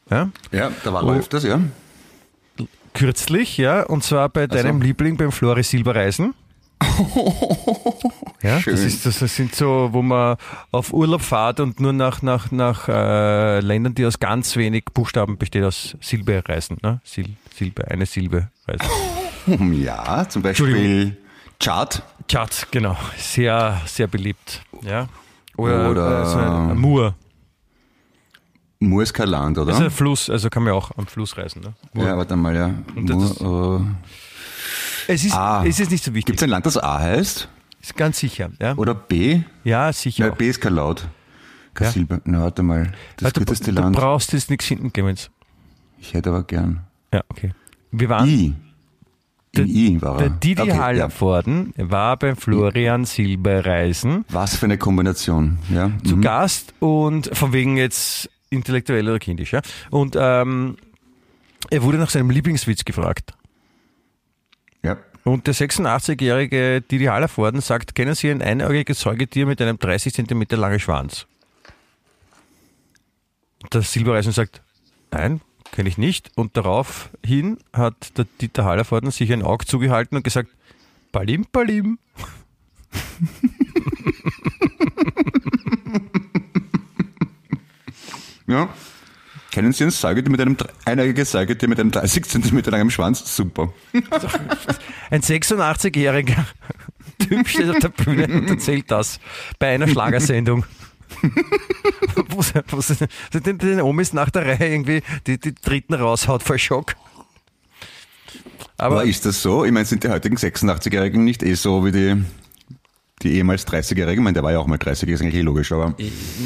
[0.10, 1.12] Ja, Ja, da war Oh.
[1.12, 1.60] er öfters, ja.
[2.94, 6.34] kürzlich, ja, und zwar bei deinem Liebling beim Flori Silbereisen.
[8.42, 8.74] ja, Schön.
[8.76, 10.38] Das, ist, das sind so, wo man
[10.72, 15.38] auf Urlaub fährt und nur nach, nach, nach äh, Ländern, die aus ganz wenig Buchstaben
[15.38, 16.78] besteht, aus Silbe reisen.
[16.82, 17.02] Ne?
[17.04, 18.88] Sil, Silbe, eine Silbe reisen.
[19.74, 21.18] Ja, zum Beispiel
[21.60, 22.04] Chart.
[22.28, 22.96] Tschad, genau.
[23.18, 24.62] Sehr, sehr beliebt.
[24.82, 25.08] Ja.
[25.58, 27.16] Oder, Oder- äh, so ein Mur.
[28.82, 29.72] Mur ist kein Land, oder?
[29.72, 31.62] Das ist ein Fluss, also kann man auch am Fluss reisen.
[31.62, 31.74] Ne?
[32.02, 32.74] Ja, warte mal, ja.
[32.96, 33.86] Mur,
[35.08, 35.66] äh, Es, ist, A.
[35.66, 36.28] es ist nicht so wichtig.
[36.28, 37.50] Gibt es ein Land, das A heißt?
[37.82, 38.52] Ist ganz sicher.
[38.62, 39.42] Ja, Oder B?
[39.66, 40.24] ja sicher.
[40.26, 40.38] Nein, auch.
[40.38, 41.08] B ist kein Laut.
[41.74, 41.92] Kein Ja.
[41.92, 42.22] Silber.
[42.24, 42.92] Na, warte mal.
[43.18, 43.96] Das Warte, du Land.
[43.96, 45.30] brauchst jetzt nichts hinten, Clemens.
[46.00, 46.82] Ich hätte aber gern.
[47.14, 47.52] Ja, okay.
[47.92, 48.54] Wir waren, I.
[49.56, 50.30] In I war er.
[50.30, 50.78] der Didi Okay, ja.
[50.78, 55.58] Hallervorden war beim Florian Silbereisen Was für eine Kombination.
[55.74, 55.92] Ja.
[56.04, 56.22] zu mhm.
[56.22, 59.54] Gast und von wegen jetzt intellektuell oder kindisch.
[59.54, 59.62] Ja?
[59.90, 60.78] Und ähm,
[61.70, 63.34] er wurde nach seinem Lieblingswitz gefragt.
[64.84, 64.98] ja.
[65.26, 70.46] Und der 86-jährige Didi Hallervorden sagt, kennen Sie ein einäugiges Säugetier mit einem 30 cm
[70.52, 71.28] langen Schwanz?
[73.74, 74.62] Der Silbereisen sagt,
[75.12, 76.30] nein, kenne ich nicht.
[76.36, 80.50] Und daraufhin hat der Dieter Hallervorden sich ein Auge zugehalten und gesagt,
[81.12, 82.00] Palim, Palim.
[88.48, 88.70] ja.
[89.52, 90.56] Kennen Sie ein Säugetier mit einem
[90.86, 93.36] einäugiges Säugetier mit einem 30 cm langen Schwanz?
[93.36, 93.74] Super.
[95.10, 96.46] Ein 86-jähriger
[97.20, 99.20] Typ steht auf der Bühne und erzählt das
[99.58, 100.66] bei einer Schlagersendung.
[102.30, 102.96] wo sie, wo sie
[103.34, 106.96] den, den Omis nach der Reihe irgendwie die, die Dritten raushaut vor Schock.
[108.78, 109.66] Aber Aber ist das so?
[109.66, 112.24] Ich meine, sind die heutigen 86-Jährigen nicht eh so wie die,
[113.22, 114.22] die ehemals 30-Jährigen?
[114.22, 115.96] Ich meine, der war ja auch mal 30, ist eigentlich eh logisch, aber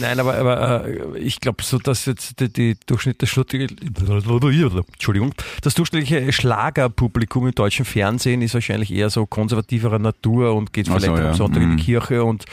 [0.02, 5.74] nein, aber, aber äh, ich glaube so, dass jetzt die, die Durchschnitt, das, Entschuldigung, das
[5.76, 11.00] durchschnittliche Schlagerpublikum im deutschen Fernsehen ist wahrscheinlich eher so konservativerer Natur und geht Ach so,
[11.00, 11.34] vielleicht am ja.
[11.36, 11.78] Sonntag in Mhm.
[11.78, 12.46] die Kirche und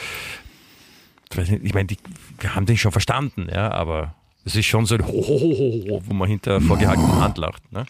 [1.36, 1.98] ich meine, die,
[2.40, 4.14] wir haben den schon verstanden, ja, aber
[4.44, 7.70] es ist schon so ein Hohohoho, wo man hinter vorgehaltener Hand lacht.
[7.72, 7.86] Ne?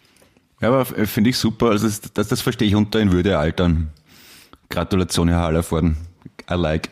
[0.60, 1.70] Ja, aber f- finde ich super.
[1.70, 3.90] Also das, das, verstehe ich unter in Würde altern.
[4.68, 5.96] Gratulation, Herr Hallervorden.
[6.50, 6.90] I like.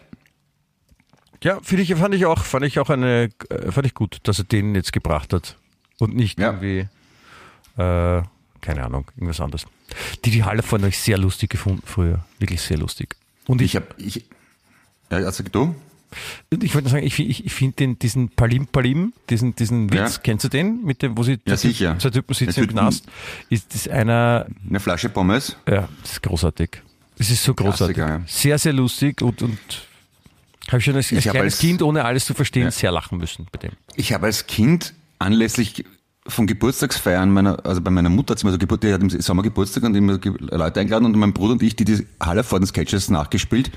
[1.45, 4.39] Ja, finde ich, fand ich auch, fand ich auch eine, äh, fand ich gut, dass
[4.39, 5.57] er den jetzt gebracht hat
[5.99, 6.47] und nicht Ja.
[6.53, 6.89] irgendwie,
[7.81, 8.23] äh,
[8.61, 9.67] keine Ahnung, irgendwas anderes.
[10.25, 13.15] Die die Halle vorne habe ich sehr lustig gefunden früher, wirklich sehr lustig.
[13.47, 14.25] Und ich, Ich habe, ich,
[15.11, 15.75] ja, also du?
[16.63, 20.21] Ich wollte sagen, ich, ich, ich finde den diesen Palim Palim, diesen diesen Witz, Ja.
[20.23, 21.99] kennst du den, mit dem, wo sie Ja, sicher.
[21.99, 23.07] zwei Typen sitzen im Knast,
[23.51, 25.57] ist das einer, Eine Flasche Pommes?
[25.69, 26.83] ja, das ist großartig.
[27.19, 28.25] Es ist so großartig, Klassiker, ja.
[28.27, 29.59] sehr sehr lustig und und
[30.71, 32.71] habe schon als, als Ich kleines als- Kind ohne alles zu verstehen Ja.
[32.71, 33.73] sehr lachen müssen bei dem.
[33.97, 35.85] Ich habe als Kind anlässlich
[36.27, 39.09] von Geburtstagsfeiern meiner, also bei meiner Mutter hat sie immer so Geburt, die hat im
[39.09, 43.09] Sommer Geburtstag und immer Leute eingeladen und mein Bruder und ich, die die Hallervorden Sketches
[43.09, 43.71] nachgespielt,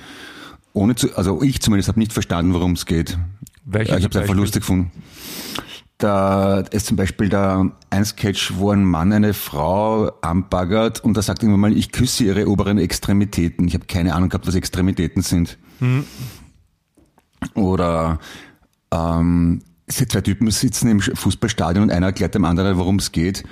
[0.74, 3.18] ohne zu, also ich zumindest habe nicht verstanden, worum es geht.
[3.66, 4.92] Welche ich habe es einfach lustig gefunden.
[5.98, 11.22] Da ist zum Beispiel da ein Sketch, wo ein Mann eine Frau anbaggert und da
[11.22, 13.68] sagt irgendwann mal, ich küsse ihre oberen Extremitäten.
[13.68, 15.60] Ich habe keine Ahnung gehabt, was Extremitäten sind.
[17.54, 18.20] Oder
[18.92, 23.44] ähm, zwei Typen sitzen im Fußballstadion und einer erklärt dem anderen, worum es geht.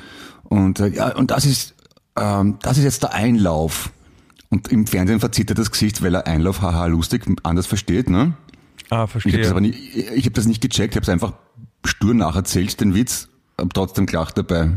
[0.44, 1.76] Und äh, ja, und das ist
[2.20, 3.92] ähm, das ist jetzt der Einlauf.
[4.50, 8.34] Und im Fernsehen verzieht er das Gesicht, weil er Einlauf, haha, lustig, anders versteht, ne?
[8.90, 9.34] Ah, Ich verstehe.
[9.34, 11.34] habe das aber nicht, ich habe das nicht gecheckt, ich habe es einfach
[11.86, 14.72] stur nacherzählt, den Witz, hab trotzdem gelacht dabei,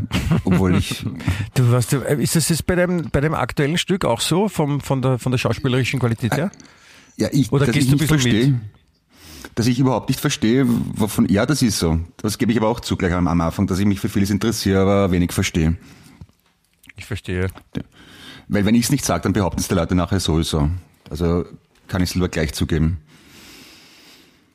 [0.45, 1.07] obwohl ich
[1.55, 4.49] Du weißt, du, äh, ist das jetzt bei dem, bei dem aktuellen Stück auch so,
[4.49, 6.51] vom, von, der, von der schauspielerischen Qualität her?
[7.17, 8.61] ja ich, Oder dass gehst ich du ein verstehe,
[9.55, 11.99] dass ich überhaupt nicht verstehe, wovon ja das ist so.
[12.19, 14.31] Das gebe ich aber auch zu gleich am, am Anfang, dass ich mich für vieles
[14.31, 15.77] interessiere, aber wenig verstehe.
[16.97, 17.49] Ich verstehe.
[18.53, 20.69] Weil wenn ich es nicht sage, dann behaupten es die Leute nachher sowieso.
[21.09, 21.47] Also
[21.89, 22.99] kann ich es lieber gleich zugeben.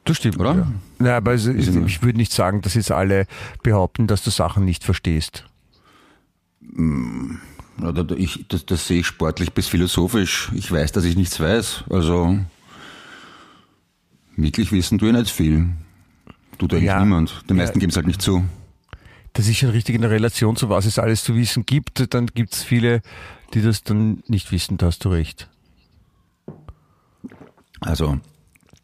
[0.05, 0.55] Das stimmt, Oder?
[0.55, 0.71] Ja.
[0.99, 3.25] Nein, aber es, ich, ich würde nicht sagen, dass jetzt alle
[3.63, 5.45] behaupten, dass du Sachen nicht verstehst.
[7.81, 10.51] Ja, da- da- Ich, das, das sehe ich sportlich bis philosophisch.
[10.53, 11.85] Ich weiß, dass ich nichts weiß.
[11.89, 12.37] Also
[14.35, 15.67] wirklich wissen tue ich nicht viel.
[16.57, 16.99] Tut eigentlich Ja.
[16.99, 17.43] niemand.
[17.49, 17.79] Die meisten Ja.
[17.81, 18.45] geben es halt nicht zu.
[19.33, 22.13] Das ist schon richtig in der Relation zu was es alles zu wissen gibt.
[22.13, 23.01] Dann gibt es viele,
[23.53, 25.49] die das dann nicht wissen, da hast du recht.
[27.81, 28.19] Also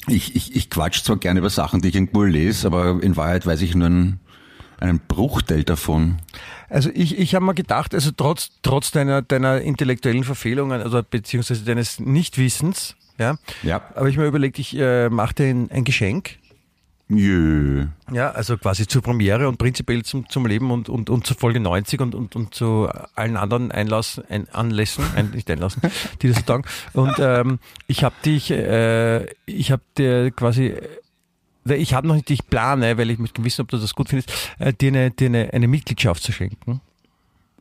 [0.08, 3.46] ich, ich, ich quatsch zwar gerne über Sachen, die ich irgendwo lese, aber in Wahrheit
[3.46, 4.20] weiß ich nur einen,
[4.80, 6.20] einen Bruchteil davon.
[6.70, 11.64] Also ich, ich habe mir gedacht, also trotz, trotz deiner, deiner intellektuellen Verfehlungen, also beziehungsweise
[11.64, 13.82] deines Nichtwissens, ja, Ja.
[13.96, 16.38] habe ich mir überlegt, ich äh, mache dir ein, ein Geschenk.
[17.18, 17.86] Jö.
[18.12, 21.60] Ja, also quasi zur Premiere und prinzipiell zum, zum Leben und, und, und zur Folge
[21.60, 25.82] 90 und, und, und zu allen anderen Einlassen, ein, Anlässen, ein, nicht Einlassen,
[26.22, 26.64] die das so sagen.
[26.94, 30.74] Und ähm, ich habe dich, äh, ich habe dir quasi,
[31.68, 34.10] äh, ich habe noch nicht, ich plane, weil ich möchte wissen, ob du das gut
[34.10, 36.82] findest, äh, dir, eine, dir eine, eine Mitgliedschaft zu schenken.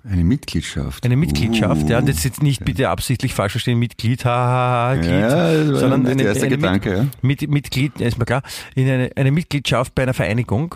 [0.05, 1.05] Eine Mitgliedschaft.
[1.05, 1.89] Eine Mitgliedschaft, Uh.
[1.89, 6.13] ja, und jetzt jetzt nicht bitte absichtlich falsch verstehen, Mitglied, haha, Glied, Ja, sondern der
[6.13, 7.07] eine, erste eine Gedanke, ja.
[7.23, 8.43] Mit, Mitglied, ja, ist mir klar,
[8.75, 10.75] in eine, eine Mitgliedschaft bei einer Vereinigung.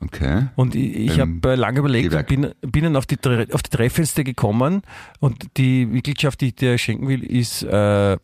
[0.00, 0.46] Okay.
[0.56, 3.18] Und ich, ich Beim habe lange überlegt und bin, bin dann auf die,
[3.52, 4.82] auf die Treffenste gekommen
[5.20, 8.16] und die Mitgliedschaft, die ich dir schenken will, ist äh,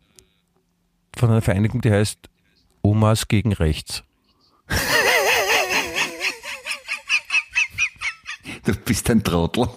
[1.16, 2.18] von einer Vereinigung, die heißt
[2.82, 4.04] Omas gegen Rechts.
[8.64, 9.68] Du bist ein Trottel.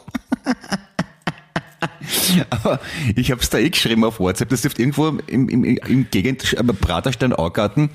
[2.50, 2.80] Aber
[3.16, 6.56] ich habe es da eh geschrieben auf WhatsApp, das dürfte irgendwo im, im, im Gegend,
[6.58, 7.90] aber Praterstein Augarten,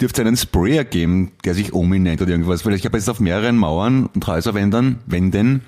[0.00, 2.66] dürfte es einen Sprayer geben, der sich Omi nennt oder irgendwas.
[2.66, 5.62] Weil ich habe jetzt auf mehreren Mauern und Häuserwänden Wänden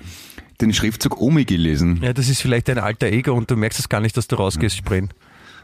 [0.61, 1.99] den Schriftzug Omi gelesen.
[2.01, 4.35] Ja, das ist vielleicht ein alter Ego und du merkst es gar nicht, dass du
[4.35, 5.09] rausgehst, sprayen.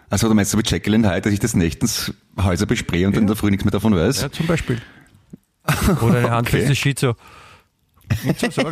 [0.09, 3.17] Also du meinst so wie Jekyll and Hyde, dass ich des Nächtens Häuser bespreche und
[3.17, 4.21] in der Früh nichts mehr davon weiß?
[4.21, 4.79] Ja, zum Beispiel.
[6.01, 7.15] Oder eine handfeste Schizo.
[8.23, 8.61] Nicht so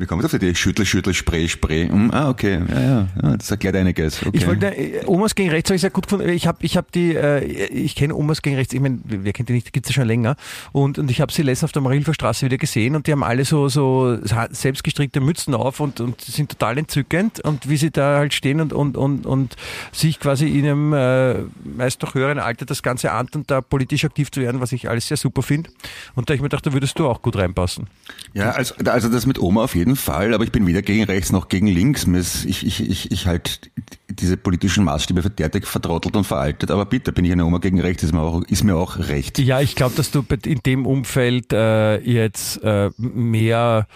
[0.00, 0.54] Wie kommt auf die Idee?
[0.54, 1.86] Schüttel, Schüttel, Spray, Spray.
[1.86, 2.58] Hm, ah, okay.
[2.70, 4.24] Ja, ja, ja, das erklärt einiges.
[4.26, 4.30] Okay.
[4.32, 6.26] Ich wollte, äh, Omas gegen Rechts habe ich sehr gut gefunden.
[6.30, 9.50] Ich habe ich hab die, äh, ich kenne Omas gegen Rechts, ich meine, wer kennt
[9.50, 10.36] die nicht, gibt es ja schon länger.
[10.72, 13.22] Und, und ich habe sie letztens auf der Marilfer Straße wieder gesehen und die haben
[13.22, 14.16] alle so, so
[14.50, 17.40] selbstgestrickte Mützen auf und, und sind total entzückend.
[17.40, 19.56] Und wie sie da halt stehen und, und, und, und
[19.92, 24.06] sich quasi in einem äh, meist noch höheren Alter das Ganze ahnt und da politisch
[24.06, 25.68] aktiv zu werden, was ich alles sehr super finde.
[26.14, 27.88] Und da ich mir dachte, da würdest du auch gut reinpassen.
[28.32, 31.32] Ja, also, also das mit Oma auf jeden Fall, aber ich bin weder gegen rechts
[31.32, 32.06] noch gegen links.
[32.06, 33.70] Ich, ich, ich, ich halt
[34.08, 37.80] diese politischen Maßstäbe für derartig vertrottelt und veraltet, aber bitte bin ich eine Oma gegen
[37.80, 39.38] rechts, ist mir auch, ist mir auch recht.
[39.38, 43.86] Ja, ich glaube, dass du in dem Umfeld äh, jetzt äh, mehr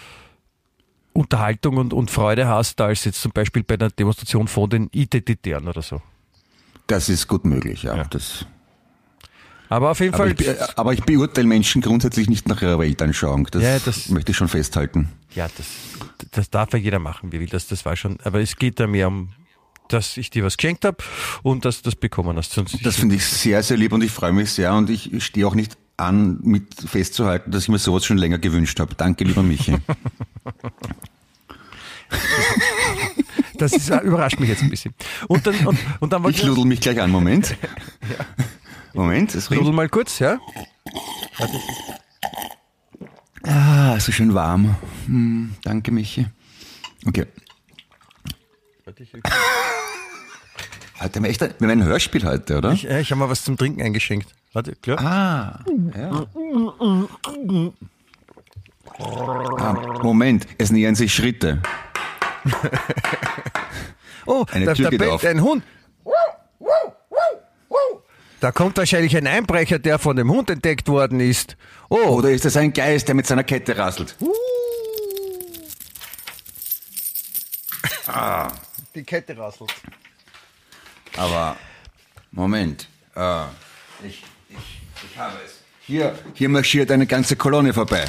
[1.13, 5.67] Unterhaltung und, und Freude hast, als jetzt zum Beispiel bei einer Demonstration von den Identitären
[5.67, 6.01] oder so.
[6.87, 7.95] Das ist gut möglich, ja.
[7.95, 8.03] Ja.
[8.03, 8.45] Das,
[9.69, 12.79] Aber auf jeden aber, Fall, ich, be- aber ich beurteile Menschen grundsätzlich nicht nach ihrer
[12.79, 13.47] Weltanschauung.
[13.51, 15.09] Das, Ja, das- möchte ich schon festhalten.
[15.33, 15.65] ja, das,
[16.31, 18.87] das darf ja jeder machen, wie will das, das war schon, aber es geht da
[18.87, 19.29] mehr um,
[19.87, 20.97] dass ich dir was geschenkt habe
[21.43, 22.51] und dass du das bekommen hast.
[22.53, 25.45] Sonst Das finde ich sehr, sehr lieb und ich freue mich sehr und ich stehe
[25.47, 28.95] auch nicht an, mit festzuhalten, dass ich mir sowas schon länger gewünscht habe.
[28.95, 29.77] Danke, lieber Michi.
[33.57, 34.93] das ist, überrascht mich jetzt ein bisschen.
[35.27, 37.55] Und dann, und, und dann Ich ludel mich gleich an, Moment.
[38.95, 39.63] Moment, es riecht.
[39.73, 40.39] mal kurz, ja?
[43.43, 44.75] Ah, so schön warm.
[45.05, 46.25] Hm, danke, Michi.
[47.05, 47.25] Okay.
[50.99, 52.71] Heute haben wir echt ein, wir haben ein Hörspiel heute, oder?
[52.71, 54.33] Ich, äh, ich habe mal was zum Trinken eingeschenkt.
[54.53, 54.99] Warte, klar.
[54.99, 55.59] Ah,
[55.97, 56.25] ja.
[59.57, 61.61] Ah, Moment, es nähern sich Schritte.
[64.27, 65.23] Oh, Eine da, Tür da geht bellt auf.
[65.23, 65.63] ein Hund.
[68.45, 71.57] Da kommt wahrscheinlich ein Einbrecher, der von dem Hund entdeckt worden ist.
[71.89, 74.15] Oh, Oder ist es ein Geist, der mit seiner Kette rasselt?
[78.93, 79.73] die Kette rasselt.
[81.17, 81.57] Aber
[82.29, 82.87] Moment.
[83.15, 83.47] Ah,
[84.03, 84.57] ich, ich,
[85.09, 85.61] ich habe es.
[85.81, 88.05] Hier, hier marschiert eine ganze Kolonne vorbei.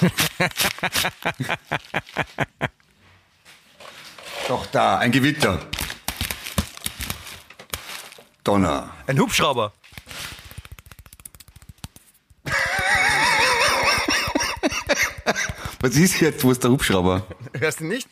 [4.48, 5.60] Doch da, ein Gewitter.
[8.48, 8.88] Donner.
[9.06, 9.74] Ein Hubschrauber.
[15.80, 16.42] Was ist jetzt?
[16.42, 17.26] Wo ist der Hubschrauber?
[17.52, 18.08] Hörst du nicht?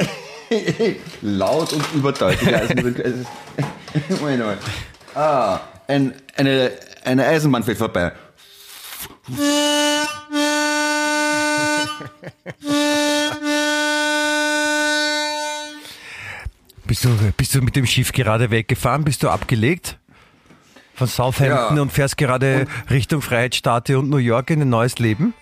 [1.22, 2.40] Laut und überdeutlich.
[4.08, 4.58] Moment mal.
[5.14, 6.72] Ah, ein, eine,
[7.04, 8.10] eine Eisenbahn fährt vorbei.
[16.86, 19.04] Bist du, bist du mit dem Schiff gerade weggefahren?
[19.04, 19.98] Bist du abgelegt?
[20.94, 21.82] Von Southampton Ja.
[21.82, 25.34] und fährst gerade Richtung Freiheitsstatue und New York in ein neues Leben?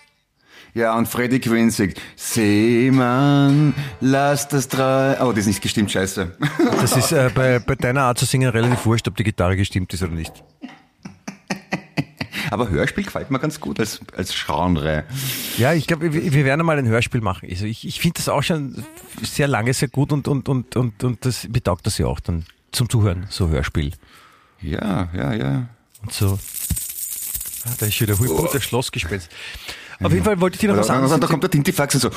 [0.75, 5.19] Ja, und Freddy Quinn singt, Seemann, lass das drei...
[5.21, 6.35] Oh, das ist nicht gestimmt, scheiße.
[6.81, 9.93] Das ist äh, bei, bei deiner Art zu singen relativ wurscht, ob die Gitarre gestimmt
[9.93, 10.33] ist oder nicht.
[12.53, 15.05] Aber Hörspiel gefällt mir ganz gut als, als Genre.
[15.57, 17.49] Ja, ich glaube, wir, werden einmal ein Hörspiel machen.
[17.51, 18.85] Also ich, ich finde das auch schon
[19.23, 22.45] sehr lange sehr gut und, und, und, und, und das betaugt das ja auch dann
[22.71, 23.93] zum Zuhören, so Hörspiel.
[24.61, 25.67] Ja, ja, ja.
[26.03, 26.39] Und so.
[27.65, 29.31] Ah, da ist schon der Huipo, das Schlossgespenst.
[30.03, 32.11] Auf jeden Fall wollte ich dir noch was anderes da, kommt der Tintifax und so.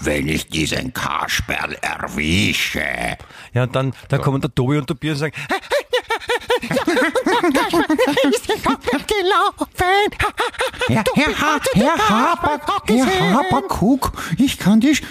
[0.00, 3.16] Wenn ich diesen Kasperl erwische.
[3.52, 5.34] Ja, und dann, dann kommen der Tobi und der Bier und sagen,
[10.88, 15.02] Herr, Herr, Ha- Herr, Haber, Herr Haberkuck, ich kann die, ich,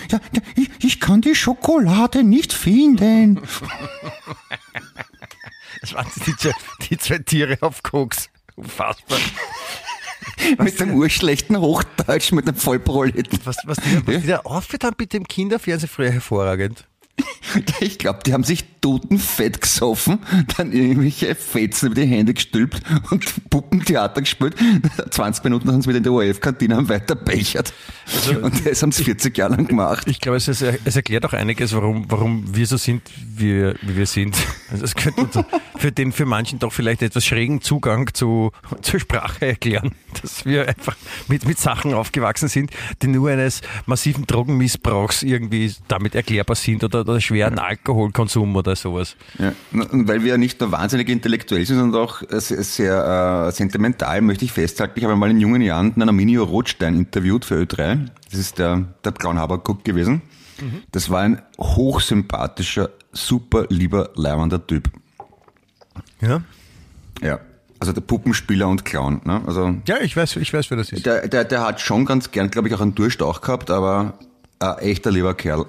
[0.79, 3.41] ich kann die Schokolade nicht finden.
[5.81, 6.51] das waren die, zwei-
[6.89, 8.29] die zwei Tiere auf Koks.
[8.55, 9.19] Unfassbar.
[10.59, 13.39] Mit dem urschlechten Hochdeutsch, mit dem Vollproleten.
[13.43, 16.87] Was, was die, was die da aufgetan mit dem Kinderfernsehen früher hervorragend.
[17.79, 20.19] Ich glaube, die haben sich totenfett gesoffen,
[20.57, 24.55] dann irgendwelche Fetzen über die Hände gestülpt und Puppentheater gespielt.
[25.11, 27.73] 20 Minuten haben sie wieder in der ORF-Kantine haben weiter bechert.
[28.41, 30.07] und das haben sie 40 Jahre lang gemacht.
[30.07, 33.03] Ich glaube, es, es, erklärt auch einiges, warum, warum wir so sind,
[33.35, 34.35] wie, wir- wie wir sind.
[34.71, 35.39] Also es könnte uns
[35.77, 38.51] für den für manchen doch vielleicht etwas schrägen Zugang zu,
[38.81, 40.95] zur Sprache erklären, dass wir einfach
[41.27, 47.01] mit, mit Sachen aufgewachsen sind, die nur eines massiven Drogenmissbrauchs irgendwie damit erklärbar sind oder,
[47.05, 49.15] oder schweren Alkoholkonsum oder sowas.
[49.39, 54.21] Ja, und weil wir ja nicht nur wahnsinnig intellektuell sind, sondern auch sehr, äh, sentimental,
[54.21, 54.93] möchte ich festhalten.
[54.97, 58.09] Ich habe mal in jungen Jahren den Arminio Rothstein interviewt für Ö3.
[58.29, 60.21] Das ist der, der Braun Haberkuck gewesen.
[60.91, 64.89] Das war ein hochsympathischer, super lieber, leibender Typ.
[66.21, 66.41] Ja,
[67.21, 67.39] Ja.
[67.77, 69.19] Also der Puppenspieler und Clown.
[69.25, 69.41] Ne?
[69.45, 71.05] Also ja ich, weiß, ich weiß, wer das ist.
[71.05, 74.17] der, der, der hat schon ganz gern, glaube ich, auch einen Durst auch gehabt, aber
[74.59, 75.65] ein echter lieber Kerl.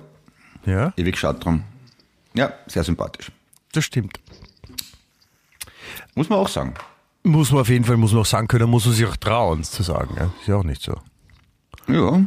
[0.67, 1.63] Ja, Ewig schaut drum.
[2.35, 3.31] Ja, sehr sympathisch.
[3.73, 4.21] das stimmt.
[6.15, 6.75] Muss man auch sagen.
[7.23, 9.65] Muss man auf jeden Fall, muss man auch sagen können, muss man sich auch trauen,
[9.65, 10.15] zu sagen.
[10.17, 11.01] Ja, ist ja auch nicht so.
[11.89, 12.25] Ja.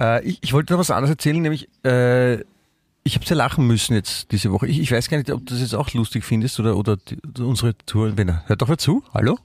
[0.00, 2.38] Äh, ich, ich wollte noch was anderes erzählen, nämlich äh,
[3.08, 4.66] ich habe sehr lachen müssen jetzt diese Woche.
[4.66, 7.18] Ich, ich weiß gar nicht, ob du das jetzt auch lustig findest oder, oder die,
[7.40, 8.16] unsere Tour.
[8.16, 9.02] Wenn hört doch wer zu?
[9.14, 9.38] Hallo?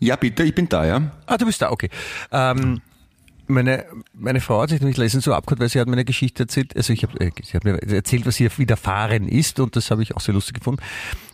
[0.00, 1.00] Ja, bitte, ich bin da, ja.
[1.24, 1.88] Ah, du bist da, okay.
[2.32, 2.80] Ähm,
[3.48, 6.44] meine, meine Frau hat sich nämlich letztens so abgehört, weil sie hat mir eine Geschichte
[6.44, 6.76] erzählt.
[6.76, 10.02] Also ich habe, äh, sie hat mir erzählt, was ihr widerfahren ist und das habe
[10.02, 10.82] ich auch sehr lustig gefunden.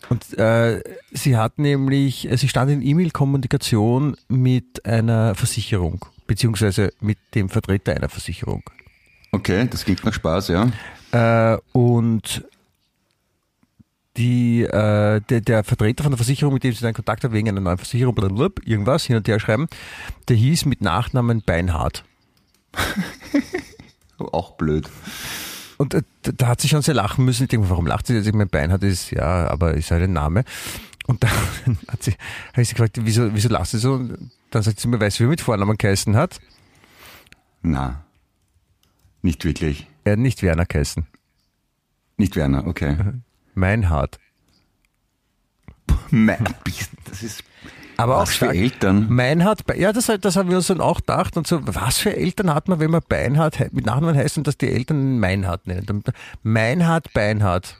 [0.09, 7.19] Und äh, sie hat nämlich, äh, sie stand in E-Mail-Kommunikation mit einer Versicherung, beziehungsweise mit
[7.35, 8.63] dem Vertreter einer Versicherung.
[9.31, 10.71] Okay, das klingt nach Spaß, ja.
[11.13, 12.45] Äh, und
[14.17, 17.49] die, äh, der, der Vertreter von der Versicherung, mit dem sie dann Kontakt hat, wegen
[17.49, 19.69] einer neuen Versicherung, blablabla, irgendwas hin und her schreiben,
[20.29, 22.05] der hieß mit Nachnamen Beinhardt.
[24.19, 24.89] Auch blöd.
[25.79, 27.45] Und äh, da- hat sie schon sehr lachen müssen.
[27.45, 28.27] Ich denke, warum lacht sie jetzt?
[28.27, 30.45] Ich meine, Beinhardt ist, ja, aber ist halt ein Name.
[31.07, 31.31] Und dann
[31.89, 32.13] hat sie,
[32.53, 33.95] habe ich sie gefragt, wieso, wieso lacht sie so?
[33.95, 36.39] Und dann sagt sie mir, weißt du, wie er mit Vornamen geheißen hat?
[37.63, 38.05] Na,
[39.23, 39.87] nicht wirklich.
[40.05, 41.07] Er hat nicht Werner geheißen.
[42.17, 42.97] Nicht Werner, okay.
[43.55, 44.19] Meinhard.
[46.11, 46.45] Mein,
[47.09, 47.43] das ist
[47.97, 48.49] Aber was auch für.
[48.51, 49.07] Eltern.
[49.09, 52.53] Meinhard, ja, das, das haben wir uns dann auch gedacht und so, was für Eltern
[52.55, 56.05] hat man, wenn man Beinhard mit Nachnamen heißt und dass die Eltern Meinhard nennen?
[56.43, 57.77] Meinhard, Beinhard.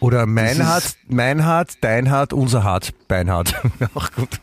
[0.00, 3.54] Oder Meinhard, Meinhard, Deinhard, unser Hart, Beinhard.
[3.94, 4.40] Auch gut.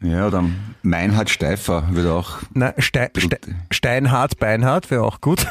[0.00, 0.44] Ja, oder
[0.82, 2.38] Meinhard Steifer würde auch.
[2.52, 3.38] Na, Ste Ste
[3.70, 5.46] Steinhard, Beinhard wäre auch gut.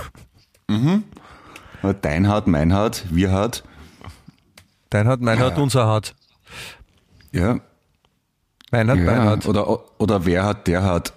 [1.85, 3.63] Oder Deinhard, Meinhard, Wirhard.
[4.89, 5.63] Deinhard, Meinhard, Ja.
[5.63, 6.15] unser Hart.
[7.31, 7.59] Ja,
[8.71, 9.05] Meinhard, ja.
[9.05, 9.45] Beinhard.
[9.45, 11.13] Oder, oder wer hat, der hat.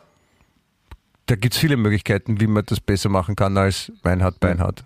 [1.26, 4.85] Da gibt's viele Möglichkeiten, wie man das besser machen kann als Meinhard, Beinhard.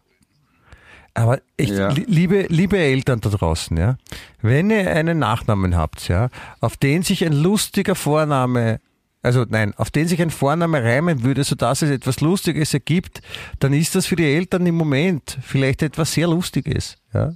[1.14, 1.90] Aber echt, Ja.
[1.90, 3.96] li- liebe, liebe Eltern da draußen, ja,
[4.40, 6.28] wenn ihr einen Nachnamen habt, ja,
[6.60, 8.80] auf den sich ein lustiger Vorname,
[9.22, 13.22] also nein, auf den sich ein Vorname reimen würde, sodass es etwas Lustiges ergibt,
[13.60, 17.34] dann ist das für die Eltern im Moment vielleicht etwas sehr Lustiges, ja.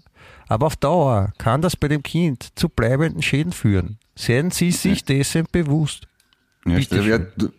[0.48, 3.98] Aber auf Dauer kann das bei dem Kind zu bleibenden Schäden führen.
[4.14, 6.06] Seien Sie sich dessen bewusst.
[6.64, 7.50] Ja, dir, du,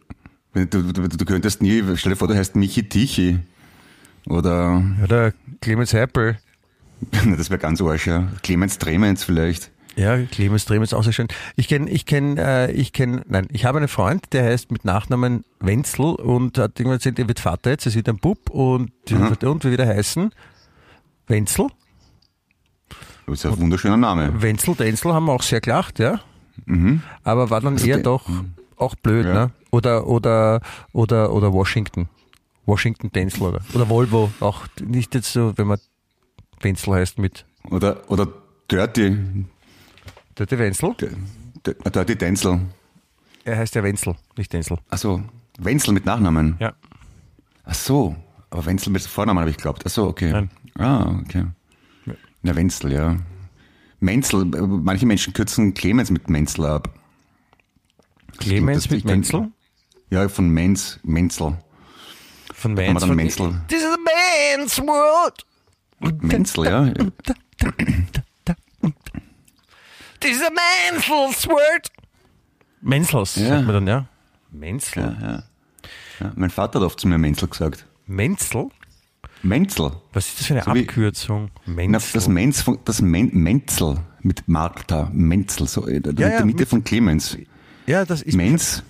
[0.53, 3.39] du, du, du könntest nie, stell dir vor, du heißt Michi Tichy.
[4.25, 6.38] Oder, Oder Clemens Heipel.
[7.38, 8.28] das wäre ganz arsch, ja.
[8.41, 9.69] Clemens Tremens vielleicht.
[9.97, 11.27] Ja, Clemens Drehm ist auch sehr schön.
[11.55, 14.85] Ich kenne, ich kenne, äh, ich kenne, nein, ich habe einen Freund, der heißt mit
[14.85, 18.91] Nachnamen Wenzel und hat irgendwann erzählt, er wird Vater jetzt, er sieht ein Bub und,
[19.11, 20.29] und wie wieder heißen?
[21.25, 21.67] Wenzel?
[23.25, 24.39] Das ist ein wunderschöner Name.
[24.41, 26.21] Wenzel, Denzel haben wir auch sehr gelacht, ja.
[27.23, 28.29] Aber war dann eher de- doch
[28.77, 29.33] auch blöd, Ja.
[29.33, 29.51] ne?
[29.71, 30.61] Oder, oder,
[30.93, 32.07] oder, oder Washington.
[32.65, 35.79] Washington Denzel oder, oder Volvo, auch nicht jetzt so, wenn man
[36.61, 38.27] Wenzel heißt mit Oder, oder
[38.71, 39.17] Dirty,
[40.38, 40.93] Dirty Wenzel.
[40.95, 41.09] D-
[41.65, 42.61] D- Dirty Denzel.
[43.43, 44.77] Er heißt ja Wenzel, nicht Denzel.
[44.89, 45.21] Achso,
[45.57, 46.57] Wenzel mit Nachnamen.
[46.59, 46.73] Ja.
[47.63, 48.15] Ach so,
[48.49, 49.83] aber Wenzel mit Vornamen habe ich geglaubt.
[49.85, 50.31] Ach so, okay.
[50.31, 50.49] Nein.
[50.77, 51.45] Ah, okay.
[52.43, 53.17] Na, Wenzel, ja.
[53.99, 56.93] Menzel, manche Menschen kürzen Clemens mit Menzel ab.
[58.38, 59.51] Clemens mit Menzel.
[60.11, 61.57] Ja, von Menz, Menzel.
[62.53, 63.59] Von von- Menzel.
[63.67, 63.97] This is a
[64.57, 65.45] man's world.
[66.21, 66.93] Menzel, ja.
[70.20, 70.49] This is a
[70.91, 71.88] Menzel's world.
[72.82, 73.47] Menzels, Ja.
[73.49, 74.05] sagt man dann, ja.
[74.51, 75.18] Menzel.
[75.22, 75.43] ja.
[76.36, 77.86] Mein Vater hat oft zu mir Menzel gesagt.
[78.07, 78.70] Menzel?
[79.43, 79.91] Menzel.
[80.13, 81.51] Was ist das für eine So wie- Abkürzung?
[81.65, 82.13] Na, Menzel.
[82.13, 86.70] das, Menz, das Men, Menzel mit Martha, Menzel, so in der Ja, ja, Mitte mit-
[86.70, 87.38] von Clemens.
[87.86, 88.36] ja, das ist.
[88.36, 88.82] Menz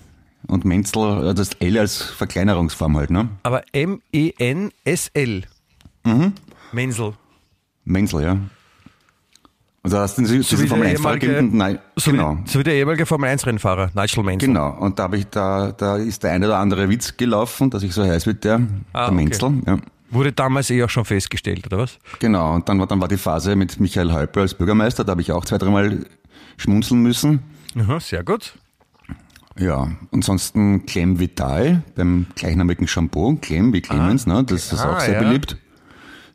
[0.46, 3.28] und Menzel, äh, das L als Verkleinerungsform halt, ne?
[3.42, 5.42] Aber M-E-N-S-L.
[6.04, 6.32] Mhm.
[6.72, 7.12] Menzel.
[7.84, 8.38] Menzel, ja.
[9.82, 11.50] Also hast du diesen, So diesen Formel 1 Fahrer gegeben?
[11.56, 12.36] Nein, So, genau.
[12.44, 14.48] wie, so wie der ehemalige Formel 1 Rennfahrer, Nigel Menzel.
[14.48, 17.82] Genau, und da habe ich da, da ist der eine oder andere Witz gelaufen, dass
[17.82, 18.56] ich so heiß wird, der,
[18.92, 19.14] Ah, der okay.
[19.14, 19.52] Menzel.
[19.66, 19.78] Ja.
[20.10, 21.98] Wurde damals eh auch schon festgestellt, oder was?
[22.18, 25.20] Genau, und dann war, dann war die Phase mit Michael Häupl als Bürgermeister, da habe
[25.20, 26.06] ich auch zwei, dreimal
[26.56, 27.40] schmunzeln müssen.
[27.78, 28.54] Aha, sehr gut.
[29.58, 35.00] Ja, ansonsten Clem Vital beim gleichnamigen Shampoo, Clem wie Clemens, ne, das ist Ah, auch
[35.00, 35.20] sehr ja.
[35.22, 35.56] beliebt.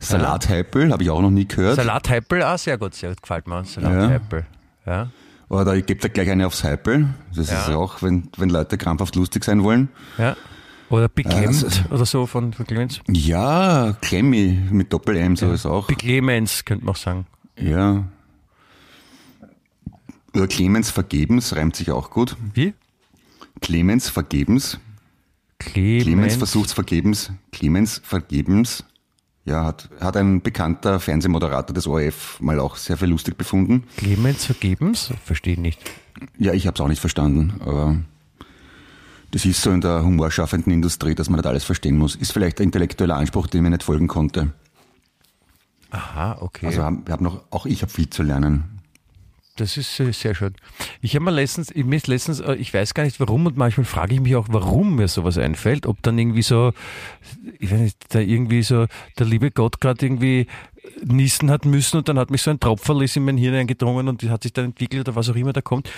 [0.04, 1.76] Salathäupl habe ich auch noch nie gehört.
[1.76, 3.64] Salatheipel, ah, sehr gut, sehr gut, gefällt mir.
[3.64, 4.46] Salatheipel.
[4.86, 5.10] Ja.
[5.50, 7.08] Oder ich gebe da gleich eine aufs Häupl.
[7.36, 7.76] Das ist Ja.
[7.76, 9.90] auch, wenn, wenn Leute krampfhaft lustig sein wollen.
[10.18, 10.36] ja.
[10.90, 13.00] Oder beklemmt Also- oder so von, von Clemens.
[13.08, 15.88] Ja, Clemmy mit Doppel-M, so ist auch.
[15.88, 17.26] Beklemens, könnte man auch sagen.
[17.58, 18.04] Ja.
[20.36, 22.36] Oder Clemens vergebens, reimt sich auch gut.
[22.54, 22.74] Wie?
[23.62, 24.78] Clemens vergebens.
[25.58, 26.04] Clemens.
[26.04, 27.32] Clemens versucht's vergebens.
[27.52, 28.84] Clemens vergebens.
[29.46, 33.84] Ja, hat, hat ein bekannter Fernsehmoderator des ORF mal auch sehr viel lustig befunden.
[33.98, 35.12] Clemens vergebens?
[35.26, 35.82] Verstehe nicht.
[36.38, 37.98] Ja, ich habe es auch nicht verstanden, aber
[39.32, 42.16] das ist so in der humorschaffenden Industrie, dass man das alles verstehen muss.
[42.16, 44.54] Ist vielleicht ein intellektueller Anspruch, dem ich nicht folgen konnte.
[45.90, 46.68] Aha, okay.
[46.68, 48.80] Also hab, hab noch, auch ich habe viel zu lernen.
[49.56, 50.56] Das ist äh, sehr schön.
[51.02, 53.86] Ich habe mal letztens, ich, mir letztens, äh, ich weiß gar nicht warum und manchmal
[53.86, 56.74] frage ich mich auch, warum mir sowas einfällt, ob dann irgendwie so,
[57.60, 58.88] ich weiß nicht, da irgendwie so
[59.20, 60.48] der liebe Gott gerade irgendwie
[61.04, 64.08] niesen hat müssen und dann hat mich so ein Tropferl ist in mein Hirn eingedrungen
[64.08, 65.90] und hat sich dann entwickelt oder was auch immer da kommt.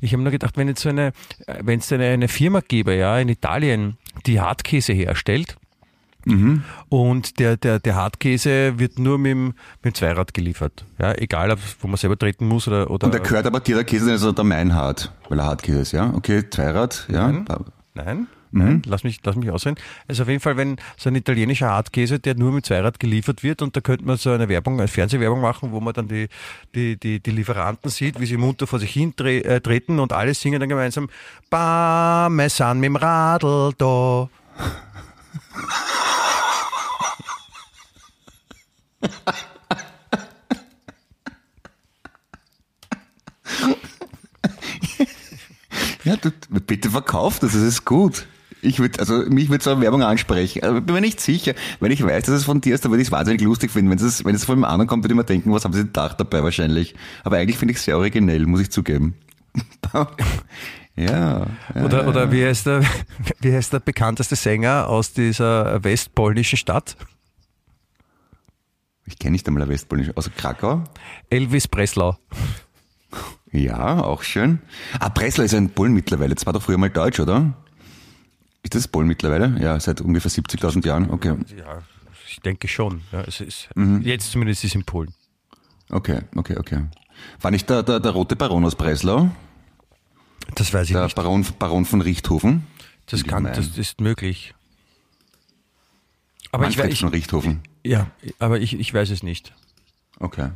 [0.00, 1.08] Ich habe nur gedacht, wenn jetzt so eine,
[1.46, 5.56] äh, wenn es eine, eine Firma gäbe, ja, in Italien, die Hartkäse herstellt,
[6.88, 10.84] und der, der, der Hartkäse wird nur mit dem, mit dem Zweirad geliefert.
[10.98, 12.90] Ja, egal, ob, wo man selber treten muss oder.
[12.90, 15.92] oder Und er gehört aber dir der Käse, also der Meinhard, weil er Hartkäse ist,
[15.92, 16.12] ja?
[16.14, 17.30] Okay, Zweirad, ja.
[17.30, 17.46] Nein.
[17.94, 19.76] Nein, nein, lass mich, lass mich ausreden.
[20.08, 23.60] Also auf jeden Fall, wenn so ein italienischer Hartkäse, der nur mit Zweirad geliefert wird
[23.60, 26.28] und da könnte man so eine Werbung, eine Fernsehwerbung machen, wo man dann die,
[26.74, 30.14] die, die, die Lieferanten sieht, wie sie munter vor sich hin tre äh, treten und
[30.14, 31.10] alle singen dann gemeinsam
[31.50, 34.28] Bame san mit dem Radl da.
[46.04, 46.30] Ja, du,
[46.66, 48.26] bitte verkauf das, das ist gut.
[48.60, 50.62] Ich würde, also mich würde so eine Werbung ansprechen.
[50.62, 51.54] Aber bin mir nicht sicher.
[51.80, 53.90] Wenn ich weiß, dass es von dir ist, dann würde ich es wahnsinnig lustig finden.
[53.90, 55.82] Wenn es, wenn es von einem anderen kommt, würde ich mir denken, was haben sie
[55.82, 56.94] gedacht dabei wahrscheinlich.
[57.24, 59.14] Aber eigentlich finde ich es sehr originell, muss ich zugeben.
[60.96, 61.46] ja.
[61.74, 62.82] Oder, oder wie, heißt der,
[63.40, 66.96] wie heißt der bekannteste Sänger aus dieser westpolnischen Stadt?
[69.12, 70.10] Ich kenne nicht einmal Westpolnisch.
[70.16, 70.82] Außer Krakau?
[71.28, 72.16] Elvis Breslau.
[73.52, 74.60] Ja, auch schön.
[74.98, 76.34] Ah, Breslau ist ein Polen mittlerweile.
[76.34, 77.52] Das war doch früher mal Deutsch, oder?
[78.62, 79.54] Ist das Polen mittlerweile?
[79.60, 81.10] Ja, seit ungefähr 70.000 Jahren.
[81.10, 81.36] Okay.
[81.58, 81.82] Ja,
[82.26, 83.02] ich denke schon.
[83.12, 84.00] Ja, es ist, Mhm.
[84.00, 85.12] Jetzt zumindest ist es in Polen.
[85.90, 86.86] Okay, okay, okay.
[87.42, 89.30] War nicht der, der, der rote Baron aus Breslau?
[90.54, 91.14] Das weiß ich Der nicht.
[91.16, 92.66] Baron, Baron von Richthofen?
[93.06, 94.54] Das, ich kann, das ist möglich.
[96.50, 97.60] Aber ich, Manfred weiß- von ich, Richthofen.
[97.84, 99.54] Ja, aber ich, ich weiß es nicht.
[100.18, 100.50] Okay.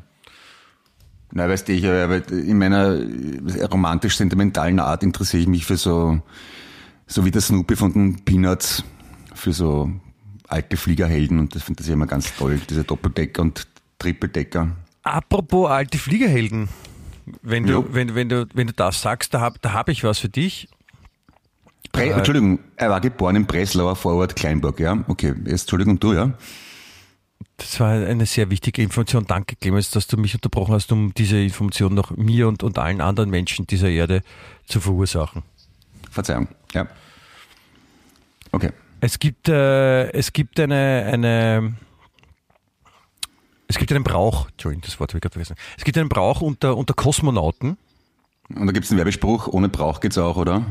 [1.33, 2.99] Na, weißt du, ich, aber in meiner
[3.71, 6.21] romantisch-sentimentalen Art interessiere ich mich für so,
[7.07, 8.85] so wie der Snoopy von den Peanuts,
[9.35, 9.91] für so
[10.49, 13.67] alte Fliegerhelden und das finde ich immer ganz toll, diese Doppeldecker und
[13.99, 14.77] Trippeldecker.
[15.03, 16.69] Apropos alte Fliegerhelden.
[17.43, 20.21] Wenn du, wenn, wenn, du, wenn du das sagst, da habe da hab ich was
[20.21, 20.69] für dich.
[21.91, 25.05] Bre Entschuldigung, er war geboren in Breslauer Vorort Kleinburg, ja?
[25.09, 26.33] Okay, jetzt Entschuldigung, du, ja?
[27.57, 29.27] Das war eine sehr wichtige Information.
[29.27, 33.01] Danke, Clemens, dass du mich unterbrochen hast, um diese Information noch mir und, und allen
[33.01, 34.23] anderen Menschen dieser Erde
[34.67, 35.43] zu verursachen.
[36.11, 36.87] Verzeihung, ja.
[38.53, 38.73] Okay.
[39.01, 41.77] Es gibt, äh, es gibt eine, eine,
[43.69, 45.57] es gibt einen Brauch, Entschuldigung, das Wort habe ich gerade vergessen.
[45.77, 47.77] Es gibt einen Brauch unter, unter Kosmonauten.
[48.55, 50.65] Und da gibt es einen Werbespruch, ohne Brauch geht's auch, oder?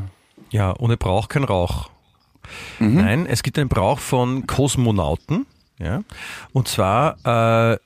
[0.50, 1.90] Ja, ohne Brauch kein Rauch.
[2.78, 5.46] Nein, es gibt einen Brauch von Kosmonauten.
[5.78, 6.02] Ja,
[6.52, 7.78] und zwar, äh,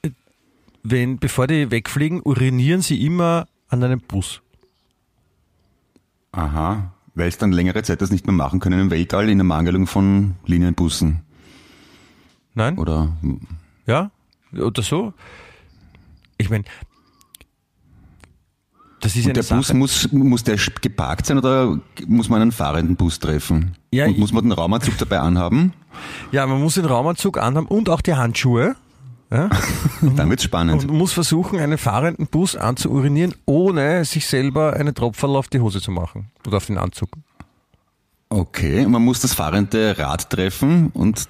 [0.82, 4.41] wenn, bevor die wegfliegen, urinieren sie immer an einem Bus.
[6.32, 6.93] Aha.
[7.14, 9.86] Weil es dann längere Zeit das nicht mehr machen können im Weltall in der Mangelung
[9.86, 11.22] von Linienbussen.
[12.55, 12.78] Nein?
[12.78, 13.16] Oder
[13.86, 14.11] Ja?
[14.53, 15.12] Oder so?
[16.38, 16.64] Ich meine,
[19.01, 19.76] das ist Und der Bus Sache.
[19.76, 23.76] muss, muss der geparkt sein oder muss man einen fahrenden Bus treffen?
[23.90, 25.72] Ja, und muss man den Raumanzug dabei anhaben?
[26.32, 28.76] Ja, man muss den Raumanzug anhaben und auch die Handschuhe.
[29.30, 29.48] Ja?
[30.16, 30.84] Dann wird's spannend.
[30.84, 35.80] Und muss versuchen, einen fahrenden Bus anzuurinieren, ohne sich selber einen Tropferl auf die Hose
[35.80, 36.30] zu machen.
[36.46, 37.11] Oder auf den Anzug.
[38.28, 41.28] Okay, man muss das fahrende Rad treffen und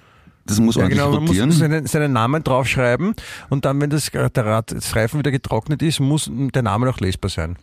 [0.51, 1.49] das muss Ja, ordentlich genau, man rotieren.
[1.49, 3.15] muss seinen, seinen Namen draufschreiben
[3.49, 7.01] und dann, wenn das, der Rad, das Reifen wieder getrocknet ist, muss der Name noch
[7.01, 7.57] lesbar sein.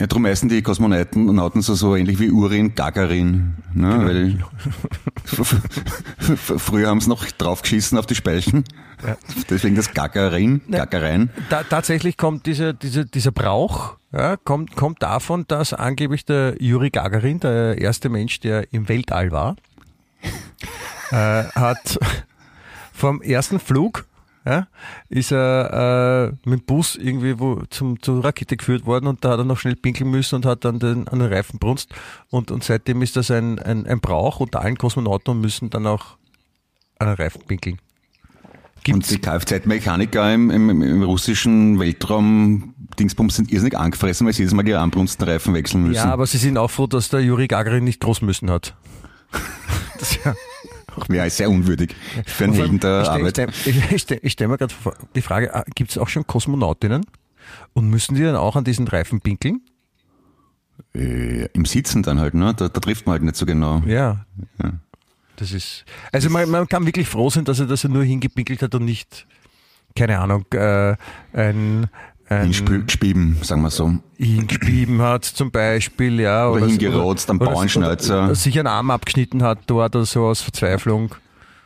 [0.00, 3.54] Ja, darum heißen die Kosmonauten und Nauten so, so ähnlich wie Urin, Gagarin.
[3.74, 3.88] Ne?
[3.90, 4.06] Genau.
[4.06, 4.38] Weil
[6.58, 8.62] früher haben sie noch draufgeschissen auf die Speichen.
[9.50, 11.30] Deswegen das Gagarin, Gagarein.
[11.50, 16.90] Da, tatsächlich kommt dieser, dieser, dieser Brauch, ja, kommt, kommt davon, dass angeblich der Juri
[16.90, 19.56] Gagarin, der erste Mensch, der im Weltall war,
[21.10, 21.98] äh, hat
[22.92, 24.06] vom ersten Flug
[24.44, 24.66] ja,
[25.08, 29.30] ist er äh, mit dem Bus irgendwie wo zum, zur Rakete geführt worden und da
[29.30, 31.94] hat er noch schnell pinkeln müssen und hat dann den, an den Reifen brunst
[32.30, 35.86] und, und seitdem ist das ein, ein, ein Brauch unter allen Kosmonauten und müssen dann
[35.86, 36.16] auch
[36.98, 37.78] an den Reifen pinkeln.
[38.90, 44.54] Und die Kfz-Mechaniker im, im, im russischen Weltraum Dingsbums sind irrsinnig angefressen, weil sie jedes
[44.54, 45.96] Mal die anbrunsten Reifen wechseln müssen.
[45.96, 48.74] Ja, aber sie sind auch froh, dass der Juri Gagarin nicht groß müssen hat.
[49.98, 50.16] Das
[50.96, 51.94] ist ja, Wäre sehr unwürdig
[52.26, 53.38] für einen Helden der ich stell- Arbeit.
[53.38, 54.74] Ich stelle ich, ich stell, ich stell mir gerade
[55.14, 57.04] die Frage, gibt es auch schon Kosmonautinnen?
[57.72, 59.62] Und müssen die dann auch an diesen Reifen pinkeln?
[60.94, 62.54] Äh, Im Sitzen dann halt, ne?
[62.54, 63.82] Da, da trifft man halt nicht so genau.
[63.86, 64.26] Ja.
[64.62, 64.72] Ja.
[65.36, 68.60] Das ist, also man, man kann wirklich froh sein, dass er, dass er nur hingepinkelt
[68.62, 69.26] hat und nicht,
[69.94, 70.96] keine Ahnung, äh,
[71.32, 71.88] ein
[72.28, 73.94] Hingespieben, sagen wir so.
[74.16, 76.48] hingespieben hat zum Beispiel, ja.
[76.48, 78.24] Oder hingerotzt am oder- Bauernschnauzer.
[78.26, 81.14] Oder sich einen Arm abgeschnitten hat dort oder so aus Verzweiflung.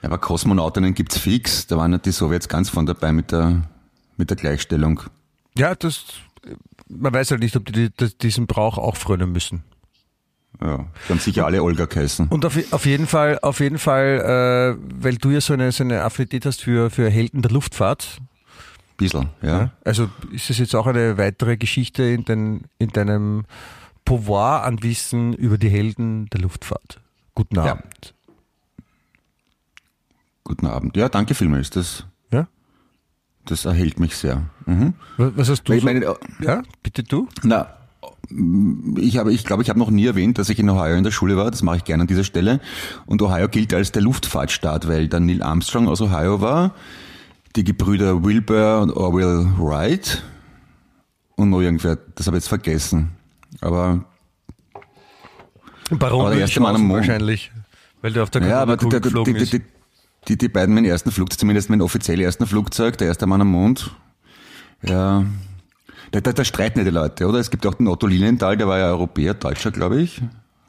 [0.03, 1.67] Ja, aber Kosmonautinnen gibt's fix.
[1.67, 3.63] Da waren ja die Sowjets ganz von dabei mit der,
[4.17, 5.01] mit der Gleichstellung.
[5.57, 6.05] Ja, das,
[6.89, 9.65] man weiß halt nicht, ob die, die diesen Brauch auch frönen müssen.
[10.61, 12.29] Ja, die haben sicher alle Olga geheißen.
[12.29, 15.83] Und auf, auf jeden Fall, auf jeden Fall, äh, weil du ja so eine, so
[15.83, 18.19] eine Affinität hast für, für Helden der Luftfahrt.
[18.97, 19.71] Bissl, ja.
[19.85, 23.45] Also ist es jetzt auch eine weitere Geschichte in, den, in deinem
[24.05, 27.01] Pouvoir an Wissen über die Helden der Luftfahrt.
[27.35, 27.73] Guten Ja.
[27.73, 28.15] Abend.
[30.45, 30.97] Guten Abend.
[30.97, 31.71] Ja, danke vielmals.
[31.71, 32.47] Das, Ja?
[33.47, 34.43] das erhält mich sehr.
[34.67, 34.95] Mhm.
[35.17, 35.73] Was hast du?
[35.73, 37.29] Ich so- meine, äh, ja, bitte du?
[37.43, 37.69] Na,
[38.97, 41.11] ich habe, ich glaube, ich habe noch nie erwähnt, dass ich in Ohio in der
[41.11, 41.51] Schule war.
[41.51, 42.61] Das mache ich gerne an dieser Stelle.
[43.07, 46.75] Und Ohio gilt als der Luftfahrtstaat, weil der Neil Armstrong aus Ohio war,
[47.57, 50.23] die Gebrüder Wilbur und Orwell Wright
[51.37, 51.99] und noch irgendwer.
[52.15, 53.13] Das habe ich jetzt vergessen.
[53.61, 54.05] Aber
[55.91, 57.01] Baron Aber der erste Mann am Mond.
[57.01, 57.51] wahrscheinlich.
[58.01, 59.63] Weil der auf der ja, aber die, geflogen die, die,
[60.29, 63.49] die, die beiden mein ersten Flugzeug, zumindest mein offiziell ersten Flugzeug, der erste Mann am
[63.49, 63.95] Mond.
[64.83, 65.25] Ja,
[66.11, 67.39] da, da, da streiten ja die Leute, oder?
[67.39, 70.21] Es gibt auch den Otto Lilienthal, der war ja Europäer, Deutscher, glaube ich.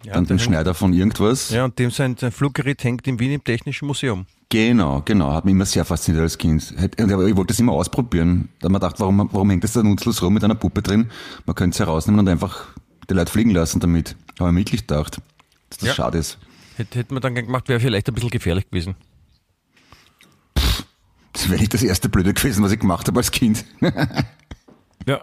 [0.06, 1.50] Dann der den Schneider von irgendwas.
[1.50, 4.26] Ja, und dem sein, sein Fluggerät hängt in Wien im Technischen Museum.
[4.54, 5.34] Genau, genau.
[5.34, 6.62] Hat mich immer sehr fasziniert als Kind.
[6.78, 8.50] Ich wollte das immer ausprobieren.
[8.60, 11.10] Da mir gedacht, warum, warum hängt das da nutzlos rum mit einer Puppe drin?
[11.48, 12.68] Man könnte es herausnehmen und einfach
[13.10, 14.16] die Leute fliegen lassen damit.
[14.40, 15.18] Habe ich mir wirklich gedacht,
[15.70, 15.96] dass das Ja.
[15.96, 16.38] schade ist.
[16.78, 18.94] Hätte, hätte man dann gemacht, wäre vielleicht ein bisschen gefährlich gewesen.
[21.34, 23.66] Das wäre nicht das erste Blöde gewesen, was ich gemacht habe als Kind.
[25.08, 25.20] Ja.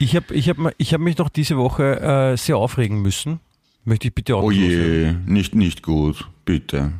[0.00, 2.00] Ich habe ich hab, ich hab mich noch diese Woche
[2.32, 3.38] äh, sehr aufregen müssen.
[3.84, 6.28] Möchte ich bitte auch Oh je, nicht, nicht gut.
[6.44, 6.92] Bitte.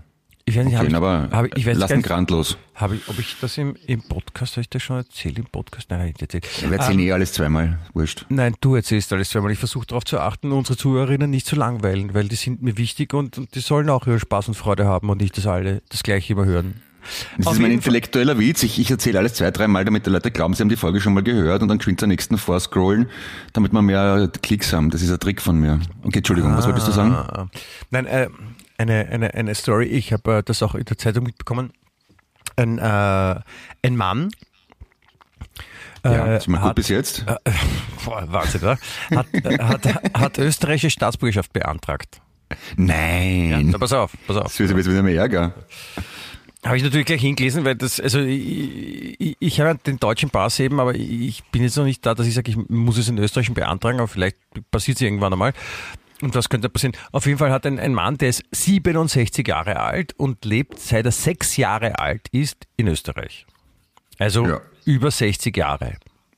[0.46, 2.56] Ich weiß nicht, Okay, ich, aber hab ich, ich weiß lass gar ihn nicht, grandlos.
[2.74, 5.88] hab ich, ob ich das im, im Podcast, habe ich das schon erzählt im Podcast?
[5.90, 6.46] Nein, nicht erzählt.
[6.62, 7.78] Wir erzählen eh alles zweimal.
[7.94, 8.26] Wurscht.
[8.30, 9.52] Nein, du erzählst alles zweimal.
[9.52, 13.14] Ich versuche darauf zu achten, unsere Zuhörerinnen nicht zu langweilen, weil die sind mir wichtig
[13.14, 16.02] und, und die sollen auch ihre Spaß und Freude haben und nicht, dass alle das
[16.02, 16.82] gleiche immer hören.
[17.38, 18.62] Das Auf ist mein intellektueller Witz.
[18.62, 21.14] Ich, ich erzähle alles zwei, dreimal, damit die Leute glauben, sie haben die Folge schon
[21.14, 23.08] mal gehört und dann geschwind zur nächsten vorscrollen,
[23.54, 24.90] damit wir mehr Klicks haben.
[24.90, 25.80] Das ist ein Trick von mir.
[26.02, 27.12] Okay, Entschuldigung, was wolltest du sagen?
[27.12, 27.48] Ah,
[27.90, 28.28] Nein, äh,
[28.80, 31.72] eine, eine, eine Story, ich habe äh, das auch in der Zeitung mitbekommen.
[32.56, 33.40] Ein, äh,
[33.82, 34.30] ein Mann
[36.04, 37.24] Ja, äh, mal gut hat, bis jetzt.
[38.04, 38.78] Boah, Wahnsinn, oder?
[39.14, 42.20] Hat, äh, hat, hat österreichische Staatsbürgerschaft beantragt.
[42.76, 43.68] Nein.
[43.70, 44.44] Na, pass auf, pass auf.
[44.44, 45.54] Das wird jetzt wieder mehr Ärger.
[46.64, 50.58] Habe ich natürlich gleich hingelesen, weil das, also ich, ich, ich habe den deutschen Pass
[50.58, 53.18] eben, aber ich bin jetzt noch nicht da, dass ich sage, ich muss es in
[53.18, 54.36] österreichischen beantragen, aber vielleicht
[54.70, 55.52] passiert es irgendwann einmal.
[56.22, 56.94] Und was könnte passieren?
[57.12, 61.06] Auf jeden Fall hat ein, ein Mann, der ist 67 Jahre alt und lebt, seit
[61.06, 63.46] er sechs Jahre alt ist, in Österreich.
[64.18, 64.60] Also Ja.
[64.84, 65.94] über 60 Jahre.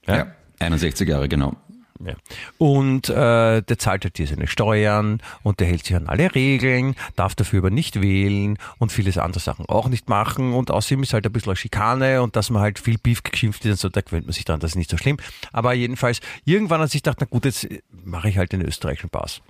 [0.06, 0.28] Ja.
[0.60, 1.56] 61 Jahre, genau.
[2.04, 2.14] Ja.
[2.58, 6.96] Und äh, der zahlt halt hier seine Steuern und der hält sich an alle Regeln,
[7.14, 10.52] darf dafür aber nicht wählen und vieles andere Sachen auch nicht machen.
[10.52, 13.62] Und außerdem ist halt ein bisschen eine Schikane und dass man halt viel Beef geschimpft
[13.64, 15.18] wird und so, da gewöhnt man sich dran, das ist nicht so schlimm.
[15.52, 17.68] Aber jedenfalls, irgendwann hat sich gedacht, na gut, jetzt
[18.04, 19.40] mache ich halt den österreichischen Pass.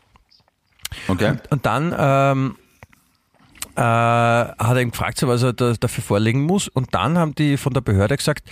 [1.09, 1.36] Okay.
[1.51, 2.57] Und dann ähm,
[3.76, 6.68] äh, hat er ihn gefragt, so, was er da, dafür vorlegen muss.
[6.68, 8.49] Und dann haben die von der Behörde gesagt,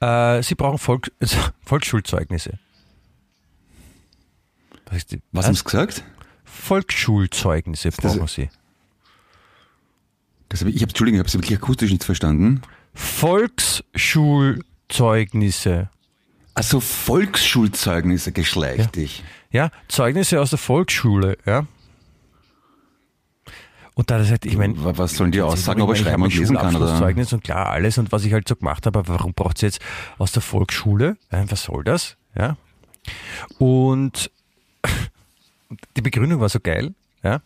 [0.00, 1.12] äh, sie brauchen Volk,
[1.66, 2.58] Volksschulzeugnisse.
[4.90, 6.04] Was, Was haben Sie gesagt?
[6.44, 8.50] Volksschulzeugnisse das- brauchen sie.
[10.50, 12.60] Das hab ich, ich habe, Entschuldigung, ich habe Sie wirklich akustisch nicht verstanden.
[12.92, 15.88] Volksschulzeugnisse.
[16.54, 19.24] Also Volksschulzeugnisse geschleicht dich.
[19.50, 21.66] Ja, Zeugnisse aus der Volksschule, ja.
[23.94, 26.34] Und da er gesagt, ich meine, Wa- Was sollen die aussagen, ob er schreiben und
[26.34, 26.74] lesen kann?
[26.74, 27.06] Oder?
[27.32, 29.80] Und klar alles und was ich halt so gemacht habe, aber warum braucht sie jetzt
[30.18, 31.16] aus der Volksschule?
[31.30, 32.16] Was soll das?
[32.36, 32.56] Ja.
[33.58, 34.30] Und
[35.96, 37.42] die Begründung war so geil, ja.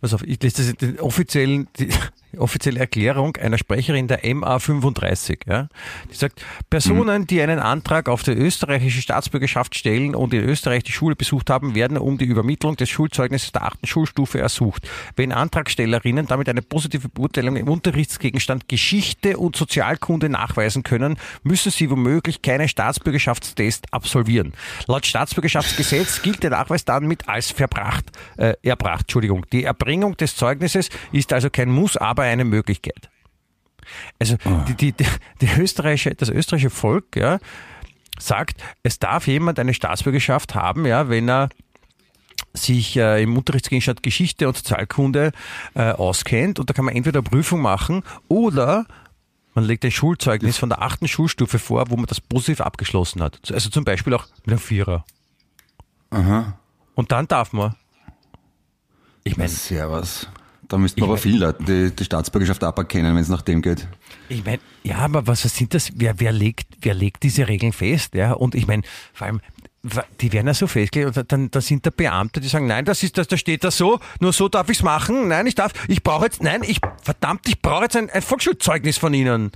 [0.00, 1.88] Pass auf, ich lese das in den offiziellen, die
[2.36, 5.68] offizielle Erklärung einer Sprecherin der MA35, ja.
[6.10, 10.92] Die sagt, Personen, die einen Antrag auf die österreichische Staatsbürgerschaft stellen und in Österreich die
[10.92, 14.88] Schule besucht haben, werden um die Übermittlung des Schulzeugnisses der achten Schulstufe ersucht.
[15.16, 21.90] Wenn Antragstellerinnen damit eine positive Beurteilung im Unterrichtsgegenstand Geschichte und Sozialkunde nachweisen können, müssen sie
[21.90, 24.52] womöglich keinen Staatsbürgerschaftstest absolvieren.
[24.86, 28.04] Laut Staatsbürgerschaftsgesetz gilt der Nachweis dann mit als verbracht,
[28.36, 29.02] äh, erbracht.
[29.02, 29.46] Entschuldigung.
[29.52, 33.10] Die Erbringung des Zeugnisses ist also kein Muss, aber eine Möglichkeit.
[34.18, 34.36] Also
[34.68, 35.06] die, die, die,
[35.40, 37.38] die österreichische, das österreichische Volk ja,
[38.18, 41.48] sagt, es darf jemand eine Staatsbürgerschaft haben, ja, wenn er
[42.54, 45.32] sich äh, im Unterrichtsgegenstand Geschichte und Sozialkunde
[45.74, 48.86] äh, auskennt und da kann man entweder Prüfung machen oder
[49.54, 53.40] man legt ein Schulzeugnis von der achten Schulstufe vor, wo man das positiv abgeschlossen hat.
[53.50, 55.04] Also zum Beispiel auch mit einem Vierer.
[56.10, 56.58] Aha.
[56.94, 57.74] Und dann darf man.
[59.24, 60.28] Ich meine, Servus.
[60.68, 63.88] Da müssten aber mein- viele Leute die, die Staatsbürgerschaft aberkennen, wenn es nach dem geht.
[64.28, 65.90] Ich meine, ja, aber was sind das?
[65.94, 68.14] Wer, wer, legt, wer legt diese Regeln fest?
[68.14, 68.32] Ja?
[68.32, 68.82] Und ich meine,
[69.14, 69.40] vor allem,
[70.20, 73.02] die werden ja so festgelegt und dann, dann sind da Beamte, die sagen, nein, das
[73.02, 75.28] ist das, da steht das so, nur so darf ich's machen.
[75.28, 78.98] Nein, ich darf, ich brauche jetzt, nein, ich, verdammt, ich brauche jetzt ein, ein Volksschulzeugnis
[78.98, 79.50] von Ihnen.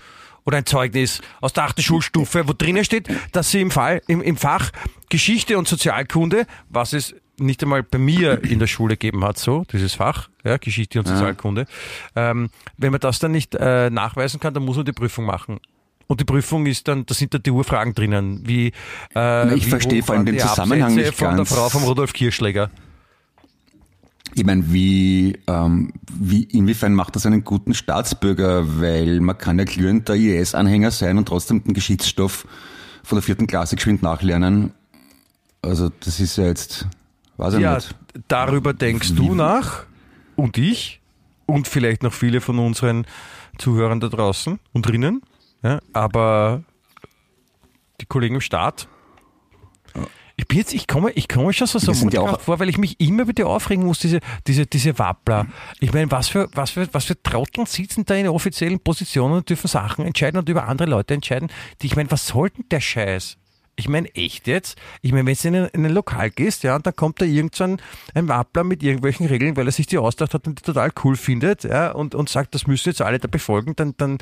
[0.44, 4.20] Oder ein Zeugnis aus der achten Schulstufe, wo drinnen steht, dass Sie im Fall, im,
[4.22, 4.70] im Fach
[5.08, 9.64] Geschichte und Sozialkunde, was es nicht einmal bei mir in der Schule gegeben hat, so,
[9.72, 11.66] dieses Fach, ja, Geschichte und Sozialkunde.
[12.16, 15.60] Ähm, wenn man das dann nicht äh, nachweisen kann, dann muss man die Prüfung machen.
[16.08, 18.72] Und die Prüfung ist dann, da sind da die Urfragen drinnen, wie
[19.14, 21.48] äh, ich wie verstehe vor allem den Zusammenhang Absätze nicht von ganz.
[21.48, 22.70] der Frau vom Rudolf Kirschläger.
[24.34, 28.80] Ich meine, wie, ähm, wie, inwiefern macht das einen guten Staatsbürger?
[28.80, 32.46] Weil man kann ja glühender IS-Anhänger sein und trotzdem den Geschichtsstoff
[33.02, 34.72] von der vierten Klasse geschwind nachlernen.
[35.60, 36.86] Also das ist ja jetzt,
[37.36, 37.94] weiß ich Ja, nicht.
[38.28, 39.84] darüber denkst du nach
[40.36, 41.00] und ich
[41.46, 43.06] und vielleicht noch viele von unseren
[43.58, 45.22] Zuhörern da draußen und drinnen.
[45.62, 46.64] Ja, aber
[48.00, 48.88] die Kollegen im Staat.
[50.36, 52.98] Ich bin jetzt, ich komme, ich komme schon so, so ja vor, weil ich mich
[52.98, 55.46] immer wieder aufregen muss, diese, diese, diese Wappler.
[55.78, 59.48] Ich meine, was für, was für, was für Trotteln sitzen da in offiziellen Positionen und
[59.48, 61.48] dürfen Sachen entscheiden und über andere Leute entscheiden,
[61.80, 63.36] die, ich meine, was soll denn der Scheiß?
[63.74, 64.76] Ich meine, echt jetzt?
[65.00, 67.24] Ich meine, wenn du in ein, in ein Lokal gehst, ja, und dann kommt da
[67.24, 67.80] irgend so ein,
[68.14, 71.16] ein Wappler mit irgendwelchen Regeln, weil er sich die ausgedacht hat und die total cool
[71.16, 74.18] findet, ja, und, und sagt, das müssen jetzt alle da befolgen, dann, dann,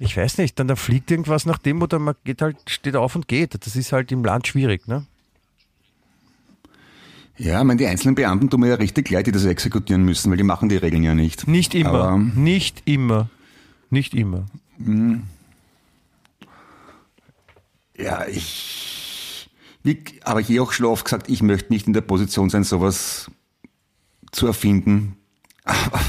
[0.00, 3.14] ich weiß nicht, dann, dann fliegt irgendwas nach dem oder man geht halt, steht auf
[3.14, 3.54] und geht.
[3.64, 5.06] Das ist halt im Land schwierig, ne?
[7.36, 10.28] Ja, ich meine, die einzelnen Beamten tun mir ja richtig leid, die das exekutieren müssen,
[10.30, 11.46] weil die machen die Regeln ja nicht.
[11.46, 11.88] Nicht immer.
[11.90, 13.28] Aber- nicht immer.
[13.90, 14.46] Nicht immer.
[17.98, 19.50] Ja, ich,
[19.82, 22.64] wie, aber ich habe auch schon oft gesagt, ich möchte nicht in der Position sein,
[22.64, 23.30] sowas
[24.32, 25.16] zu erfinden.
[25.64, 26.00] Aber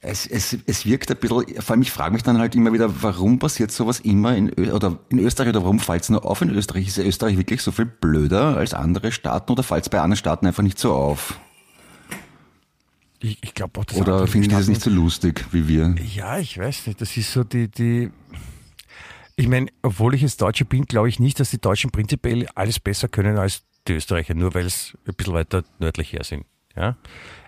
[0.00, 3.02] es, es, es wirkt ein bisschen, vor allem ich frage mich dann halt immer wieder,
[3.02, 6.40] warum passiert sowas immer in, Ö oder in Österreich oder warum fällt es nur auf
[6.40, 6.88] in Österreich?
[6.88, 10.46] Ist Österreich wirklich so viel blöder als andere Staaten oder fällt es bei anderen Staaten
[10.46, 11.38] einfach nicht so auf?
[13.22, 15.94] Ich, ich glaube auch, dass Oder finden die das nicht so lustig wie wir?
[16.14, 17.00] Ja, ich weiß nicht.
[17.00, 18.10] Das ist so die, die.
[19.40, 22.78] Ich meine, obwohl ich jetzt Deutsche bin, glaube ich nicht, dass die Deutschen prinzipiell alles
[22.78, 26.44] besser können als die Österreicher, nur weil es ein bisschen weiter nördlich her sind.
[26.76, 26.98] Ja?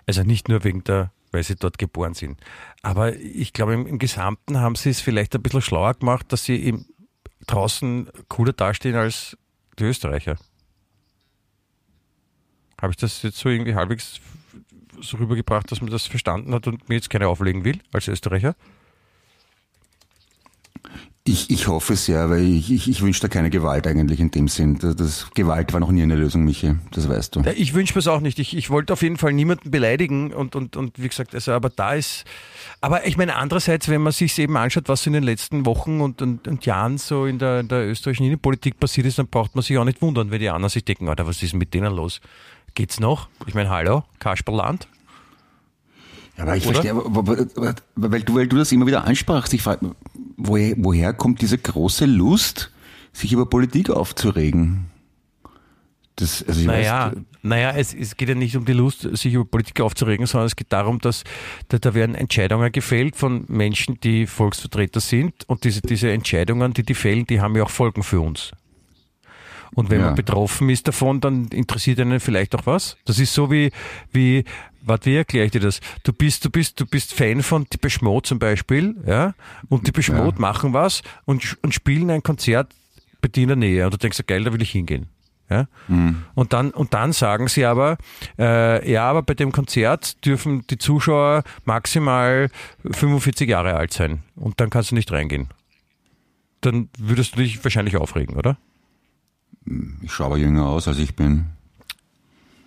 [0.07, 2.41] Also nicht nur wegen der, weil sie dort geboren sind.
[2.81, 6.45] Aber ich glaube, im, im Gesamten haben sie es vielleicht ein bisschen schlauer gemacht, dass
[6.45, 6.87] sie im,
[7.45, 9.37] draußen cooler dastehen als
[9.77, 10.37] die Österreicher.
[12.81, 14.19] Habe ich das jetzt so irgendwie halbwegs
[14.99, 18.55] so rübergebracht, dass man das verstanden hat und mir jetzt keine auflegen will als Österreicher?
[21.25, 24.29] Ich, ich hoffe es ja, weil ich, ich, ich wünsche da keine Gewalt eigentlich in
[24.29, 24.77] dem Sinn.
[24.79, 27.43] Das, das, Gewalt war noch nie eine Lösung, Michi, das weißt du.
[27.55, 28.39] Ich wünsche mir es auch nicht.
[28.39, 31.69] Ich, ich wollte auf jeden Fall niemanden beleidigen und, und, und wie gesagt, also aber
[31.69, 32.25] da ist,
[32.81, 36.21] aber ich meine andererseits, wenn man sich eben anschaut, was in den letzten Wochen und,
[36.21, 39.63] und, und Jahren so in der, in der österreichischen Innenpolitik passiert ist, dann braucht man
[39.63, 42.19] sich auch nicht wundern, wenn die anderen sich denken, Alter, was ist mit denen los?
[42.75, 43.29] Geht's noch?
[43.47, 44.89] Ich meine, hallo, Kasperland?
[46.37, 46.81] Ja, aber ich Oder?
[46.81, 46.95] verstehe,
[47.95, 49.91] weil du, weil du das immer wieder ansprachst, ich frage,
[50.37, 52.71] woher, woher kommt diese große Lust,
[53.11, 54.85] sich über Politik aufzuregen?
[56.15, 59.45] Das, also Naja, weiß, naja es, es geht ja nicht um die Lust, sich über
[59.45, 61.23] Politik aufzuregen, sondern es geht darum, dass
[61.69, 66.83] da, da werden Entscheidungen gefällt von Menschen, die Volksvertreter sind und diese, diese Entscheidungen, die
[66.83, 68.51] die fällen, die haben ja auch Folgen für uns.
[69.75, 70.07] Und wenn Ja.
[70.07, 72.97] man betroffen ist davon, dann interessiert einen vielleicht auch was.
[73.05, 73.71] Das ist so wie,
[74.11, 74.43] wie,
[74.81, 75.79] warte, wie erkläre ich dir das?
[76.03, 79.33] Du bist, du bist, du bist Fan von Depeche Mode zum Beispiel, ja,
[79.69, 80.23] und Depeche Ja.
[80.23, 82.71] Mode machen was und, und spielen ein Konzert
[83.21, 85.07] bei dir in der Nähe und du denkst, geil, da will ich hingehen.
[85.49, 85.67] Ja?
[86.35, 87.97] Und, dann, und dann sagen sie aber,
[88.39, 92.49] äh, ja, aber bei dem Konzert dürfen die Zuschauer maximal
[92.89, 95.49] 45 Jahre alt sein und dann kannst du nicht reingehen.
[96.61, 98.57] Dann würdest du dich wahrscheinlich aufregen, oder?
[100.01, 101.45] Ich schaue aber jünger aus, als ich bin.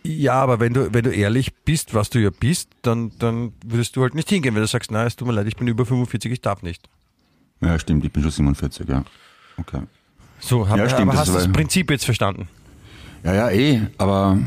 [0.03, 3.97] Ja, aber wenn du, wenn du ehrlich bist, was du ja bist, dann, dann würdest
[3.97, 5.85] du halt nicht hingehen, wenn du sagst, nein, es tut mir leid, ich bin über
[5.85, 6.89] 45, ich darf nicht.
[7.61, 9.05] Ja, stimmt, ich bin schon 47, ja.
[9.57, 9.83] Okay.
[10.39, 12.49] So, hab, Ja, stimmt, aber hast du das Prinzip jetzt verstanden?
[13.25, 14.39] Ja, ja, eh, aber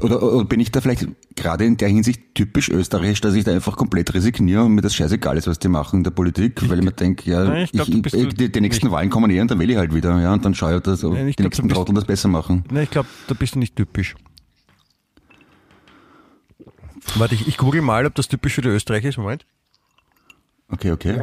[0.00, 3.52] oder, oder bin ich da vielleicht gerade in der Hinsicht typisch österreichisch, dass ich da
[3.52, 6.78] einfach komplett resigniere und mir das scheißegal ist, was die machen in der Politik, weil
[6.80, 9.40] ich mir denke, ja, Nein, ich glaub, ich, du die, die nächsten Wahlen kommen eh
[9.40, 11.42] und dann wähle ich halt wieder, ja, und dann schaue ich, dass Nein, ich die
[11.42, 12.64] glaub, nächsten Trotteln das besser machen.
[12.70, 14.16] Ne, ich glaube, da bist du nicht typisch.
[17.16, 19.18] Warte, ich, ich google mal, ob das typisch für die Österreicher ist.
[19.18, 19.44] Moment.
[20.70, 21.20] Okay, okay.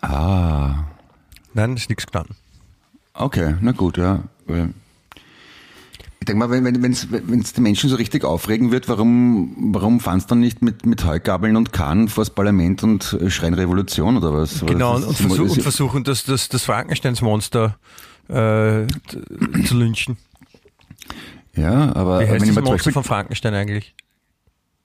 [0.00, 0.84] Ah,
[1.54, 2.34] Nein, ist nichts gestanden.
[3.14, 4.24] okay, na gut, ja.
[4.46, 4.74] Weil-
[6.22, 9.98] Ich denke mal, wenn es wenn, wenn's, die Menschen so richtig aufregen wird, warum, warum
[9.98, 14.16] fahren sie dann nicht mit, mit Heugabeln und Kahn vors Parlament und äh, schreien Revolution
[14.16, 14.64] oder was?
[14.64, 17.76] Genau, Das und, versuch, und versuchen, das, das, das Frankensteins-Monster
[18.28, 18.86] äh,
[19.64, 20.16] zu lynchen.
[21.56, 23.92] Ja, aber Wie heißt wenn das Monster Beispiel von Frankenstein eigentlich?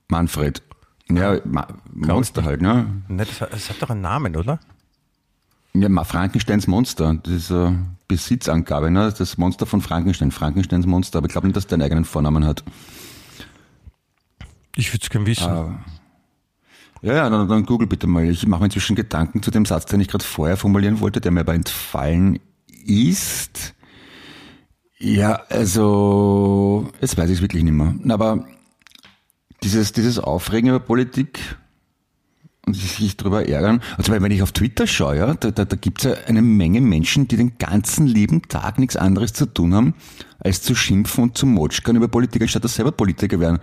[0.07, 0.63] Manfred.
[1.11, 3.03] Ja, Ma Monster halt, ne?
[3.09, 4.59] Ne, das, hat, das hat doch einen Namen, oder?
[5.75, 7.19] Ja, Frankensteins Monster.
[7.21, 7.73] Das ist äh,
[8.07, 9.13] Besitzangabe, ne?
[9.17, 10.31] Das Monster von Frankenstein.
[10.31, 11.17] Frankensteins Monster.
[11.17, 12.63] Aber ich glaube nicht, dass der einen eigenen Vornamen hat.
[14.75, 15.43] Ich würde es gerne wissen.
[15.43, 15.79] Ah.
[17.01, 18.27] Ja, ja, dann, dann google bitte mal.
[18.29, 21.31] Ich mache mir inzwischen Gedanken zu dem Satz, den ich gerade vorher formulieren wollte, der
[21.31, 22.39] mir aber entfallen
[22.85, 23.75] ist.
[24.99, 27.93] Ja, also, jetzt weiß ich es wirklich nicht mehr.
[28.09, 28.47] Aber
[29.63, 31.39] dieses, dieses Aufregen über Politik
[32.68, 33.82] und sich drüber ärgern.
[33.97, 36.82] Also wenn ich auf Twitter schaue, ja, da, da, da gibt es ja eine Menge
[36.82, 39.93] Menschen, die den ganzen lieben Tag nichts anderes zu tun haben,
[40.39, 43.59] als zu schimpfen und zu motschkern über Politik, anstatt dass selber Politiker werden.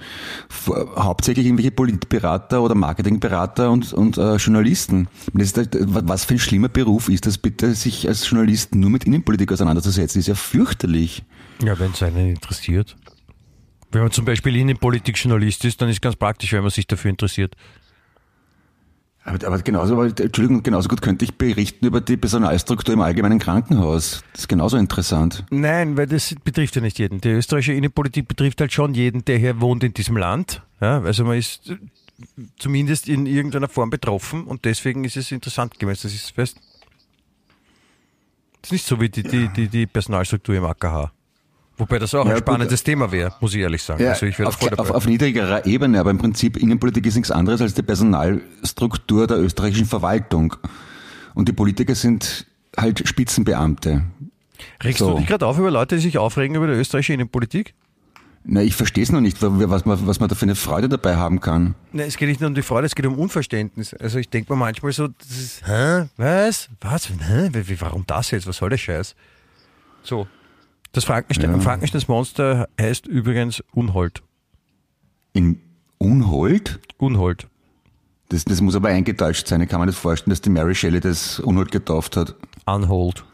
[0.96, 5.08] Hauptsächlich irgendwelche Politberater oder Marketingberater und, und äh, Journalisten.
[5.32, 9.04] Das halt, was für ein schlimmer Beruf ist das bitte, sich als Journalist nur mit
[9.04, 10.18] Innenpolitik auseinanderzusetzen?
[10.18, 11.22] ist ja fürchterlich.
[11.62, 12.96] Ja, wenn es einen interessiert.
[13.92, 17.54] Wenn man zum Beispiel Innenpolitik-Journalist ist, dann ist ganz praktisch, wenn man sich dafür interessiert.
[19.24, 23.38] Aber, aber genauso, aber, Entschuldigung, genauso gut könnte ich berichten über die Personalstruktur im allgemeinen
[23.38, 24.22] Krankenhaus.
[24.32, 25.46] Das ist genauso interessant.
[25.50, 27.22] Nein, weil das betrifft ja nicht jeden.
[27.22, 30.60] Die österreichische Innenpolitik betrifft halt schon jeden, der hier wohnt in diesem Land.
[30.80, 31.72] Ja, also man ist
[32.58, 36.00] zumindest in irgendeiner Form betroffen und deswegen ist es interessant gewesen.
[36.02, 36.58] Das ist fest.
[38.60, 41.12] Das ist nicht so wie die, die, die, die Personalstruktur im AKH.
[41.76, 42.44] Wobei das auch Ja, ein gut.
[42.44, 44.02] spannendes Thema wäre, muss ich ehrlich sagen.
[44.02, 44.82] Ja, also ich auf, voll dabei.
[44.82, 49.38] auf, auf niedrigerer Ebene, aber im Prinzip Innenpolitik ist nichts anderes als die Personalstruktur der
[49.38, 50.54] österreichischen Verwaltung.
[51.34, 52.46] Und die Politiker sind
[52.76, 54.04] halt Spitzenbeamte.
[54.82, 55.12] Regst so.
[55.12, 57.74] du dich gerade auf über Leute, die sich aufregen über die österreichische Innenpolitik?
[58.46, 61.16] Na, ich verstehe es noch nicht, was man, was man da für eine Freude dabei
[61.16, 61.74] haben kann.
[61.92, 63.94] Nein, es geht nicht nur um die Freude, es geht um Unverständnis.
[63.94, 67.50] Also ich denke mir manchmal so, das ist, hä, was, was, hä,
[67.80, 69.14] warum das jetzt, was soll der Scheiß?
[70.02, 70.28] So,
[70.94, 71.60] das Frankenstein, Ja.
[71.60, 74.22] Frankensteins Monster heißt übrigens Unhold.
[75.32, 75.60] In
[75.98, 76.80] Unhold?
[76.98, 77.48] Unhold.
[78.30, 79.60] Das, das muss aber eingetäuscht sein.
[79.60, 82.34] Ich kann mir nicht vorstellen, dass die Mary Shelley das Unhold getauft hat.
[82.64, 83.24] Unhold.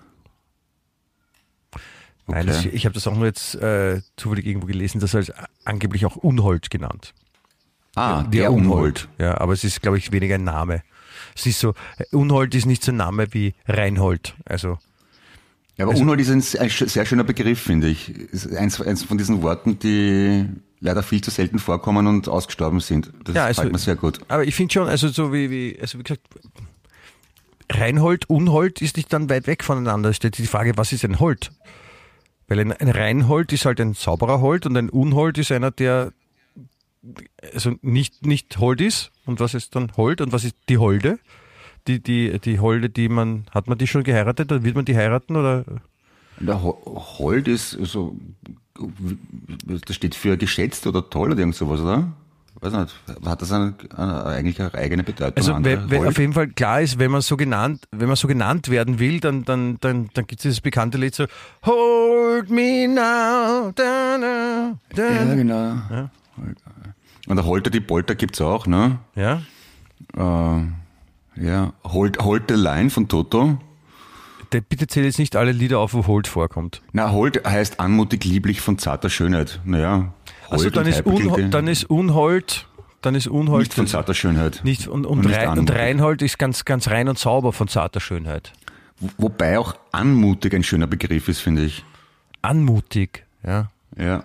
[2.27, 5.33] Nein, das, ich habe das auch nur jetzt äh, zufällig irgendwo gelesen, das als
[5.65, 7.13] angeblich auch Unhold genannt.
[7.97, 9.09] Ah, der, Unhold.
[9.19, 10.83] Ja, aber es ist, glaube ich, weniger ein Name.
[11.35, 14.35] Es ist so, äh, Unhold ist nicht so ein Name wie Reinhold.
[14.45, 14.79] Also
[15.81, 18.11] Ja, aber Unhold ist ein, sehr schöner Begriff, finde ich.
[18.11, 20.45] Ist eins, eins von diesen Worten, die
[20.79, 23.11] leider viel zu selten vorkommen und ausgestorben sind.
[23.25, 24.21] Das Ja, also- gefällt mir sehr gut.
[24.29, 26.21] Aber ich finde schon, also so wie, wie, also wie gesagt,
[27.73, 30.11] Reinhold, Unhold ist nicht dann weit weg voneinander.
[30.11, 31.51] Es stellt sich die Frage, was ist ein Hold?
[32.47, 36.13] Weil ein, ein Reinhold ist halt ein sauberer Hold und ein Unhold ist einer, der
[37.55, 39.13] also nicht, nicht Hold ist.
[39.25, 40.21] Und was ist dann Hold?
[40.21, 41.21] Und was ist die Holde?
[41.91, 44.53] Die, die, die Holde, die man, hat man die schon geheiratet?
[44.53, 45.35] Oder wird man die heiraten?
[45.37, 45.65] Oder?
[46.39, 46.81] Der Ho-
[47.19, 48.17] Hold ist so,
[49.67, 52.13] das steht für geschätzt oder toll oder irgend sowas, oder?
[52.61, 52.95] Weiß nicht.
[53.27, 55.37] Hat das eine, eine, eigentlich eine eigene Bedeutung?
[55.37, 58.29] Also wenn, wenn auf jeden Fall klar ist, wenn man so genannt, wenn man so
[58.29, 61.25] genannt werden will, dann, dann, dann, dann gibt es dieses bekannte Lied so
[61.65, 63.73] Hold me now.
[63.75, 65.03] Da, da, da.
[65.03, 65.79] Ja, genau.
[67.27, 68.99] Und der Holter die Polter gibt's auch, ne?
[69.15, 69.43] Ja?
[70.17, 70.63] Äh,
[71.41, 71.73] ja.
[71.85, 73.59] Hold, Hold the Line von Toto.
[74.53, 76.83] Der, bitte zähl jetzt nicht alle Lieder auf, wo Hold vorkommt.
[76.93, 79.61] Na, Hold heißt anmutig lieblich von zarter Schönheit.
[79.65, 80.13] Naja.
[80.49, 81.03] Also dann ist,
[81.51, 82.67] dann ist Unhold,
[83.03, 84.61] dann ist Unhold nicht von zarter Schönheit.
[84.65, 85.71] nicht und, und, Und Rein, und.
[85.71, 88.53] Reinhold ist ganz, ganz rein und sauber von zarter Schönheit.
[88.99, 91.85] Wo- Wobei auch anmutig ein schöner Begriff ist, finde ich.
[92.43, 93.69] Anmutig, ja.
[93.97, 94.25] Ja.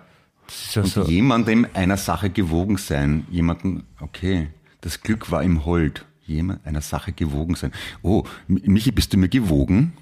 [0.74, 1.04] Ja Und so.
[1.04, 3.26] jemandem einer Sache gewogen sein.
[3.30, 4.48] Jemanden, okay,
[4.82, 6.06] das Glück war im Hold.
[6.26, 7.72] Jemand einer Sache gewogen sein.
[8.02, 9.94] Oh, Michi, bist du mir gewogen?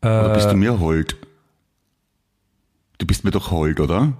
[0.00, 1.16] Oder bist du mir hold?
[2.98, 4.12] Du bist mir doch hold, oder?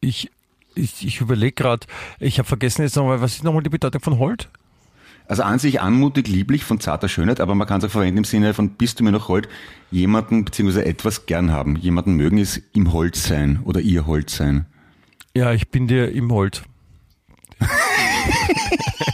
[0.00, 0.30] Ich,
[0.74, 1.86] ich, ich überlege gerade,
[2.18, 4.48] ich habe vergessen jetzt nochmal, was ist nochmal die Bedeutung von Hold?
[5.26, 8.24] Also an sich anmutig, lieblich, von zarter Schönheit, aber man kann es auch verwenden im
[8.24, 9.48] Sinne von bist du mir noch hold,
[9.90, 10.82] jemanden bzw.
[10.82, 11.76] etwas gern haben.
[11.76, 14.66] Jemanden mögen ist im Hold sein oder ihr Hold sein.
[15.34, 16.64] Ja, ich bin dir im Hold.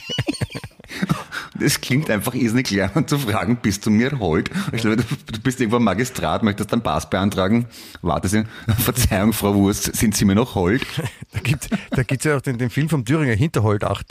[1.61, 4.51] Das klingt einfach irrsinnig lernend zu fragen, bist du mir hold?
[4.73, 7.67] Ich glaube, du bist irgendwo Magistrat, möchtest einen Pass beantragen.
[8.03, 8.45] Warte Sie,
[8.79, 10.83] Verzeihung, Frau Wurst, sind Sie mir noch hold?
[11.33, 14.07] Da gibt da gibt's ja auch den, den Film vom Thüringer Hinterhold 8.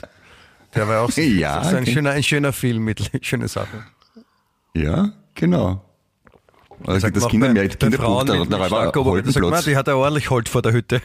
[0.74, 1.92] Der war auch so, Ja, so ein, okay.
[1.92, 3.84] schöner, ein schöner Film mit schöne Sachen.
[4.74, 5.84] Ja, genau.
[6.86, 9.64] Also Sagt das Kindermärchen, Kinderbuch, sagt man, Holdenplatz.
[9.64, 11.02] die hat er ordentlich Hold vor der Hütte.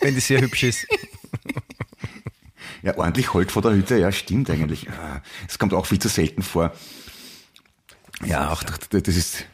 [0.00, 0.86] Wenn die sehr hübsch ist.
[2.82, 4.86] Ja, ordentlich Hold vor der Hütte, ja, stimmt eigentlich.
[5.48, 6.72] Es kommt auch viel zu selten vor.
[8.24, 9.44] Ja, auch das das ist.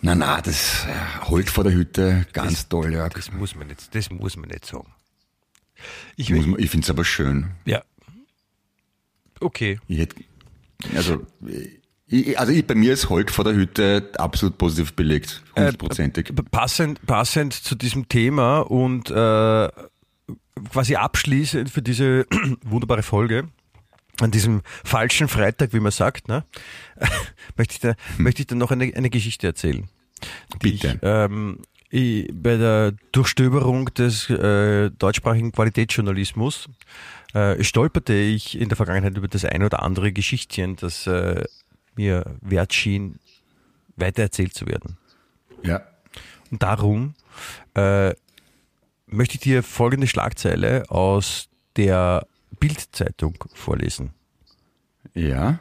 [0.00, 3.08] Na, na, das äh, Hold vor der Hütte, ganz toll, ja.
[3.08, 4.92] Das muss man nicht, das muss man nicht sagen.
[6.16, 7.50] Ich, Muss Ich finde es aber schön.
[7.64, 7.82] ja.
[9.40, 9.78] Okay.
[9.86, 10.16] Ich hätte,
[10.96, 11.24] also,
[12.08, 15.42] ich, also ich, bei mir ist Hold vor der Hütte absolut positiv belegt.
[15.54, 16.34] Hundertprozentig.
[16.34, 19.68] P- Passend, passend zu diesem Thema und äh,
[20.60, 22.26] quasi abschließend für diese
[22.62, 23.48] wunderbare Folge,
[24.20, 26.44] an diesem falschen Freitag, wie man sagt, ne,
[27.56, 29.88] möchte, ich da, möchte ich dann noch eine, eine Geschichte erzählen.
[30.58, 30.88] Bitte.
[30.88, 36.68] Ich, ähm, ich, bei der Durchstöberung des äh, deutschsprachigen Qualitätsjournalismus
[37.34, 41.44] äh, stolperte ich in der Vergangenheit über das ein oder andere Geschichtchen, das äh,
[41.94, 43.18] mir wert schien,
[43.96, 44.96] weitererzählt zu werden.
[45.62, 45.82] Ja.
[46.50, 47.14] Und darum
[47.74, 48.14] äh,
[49.10, 52.26] möchte ich dir folgende Schlagzeile aus der
[52.58, 54.10] Bildzeitung vorlesen.
[55.14, 55.60] Ja.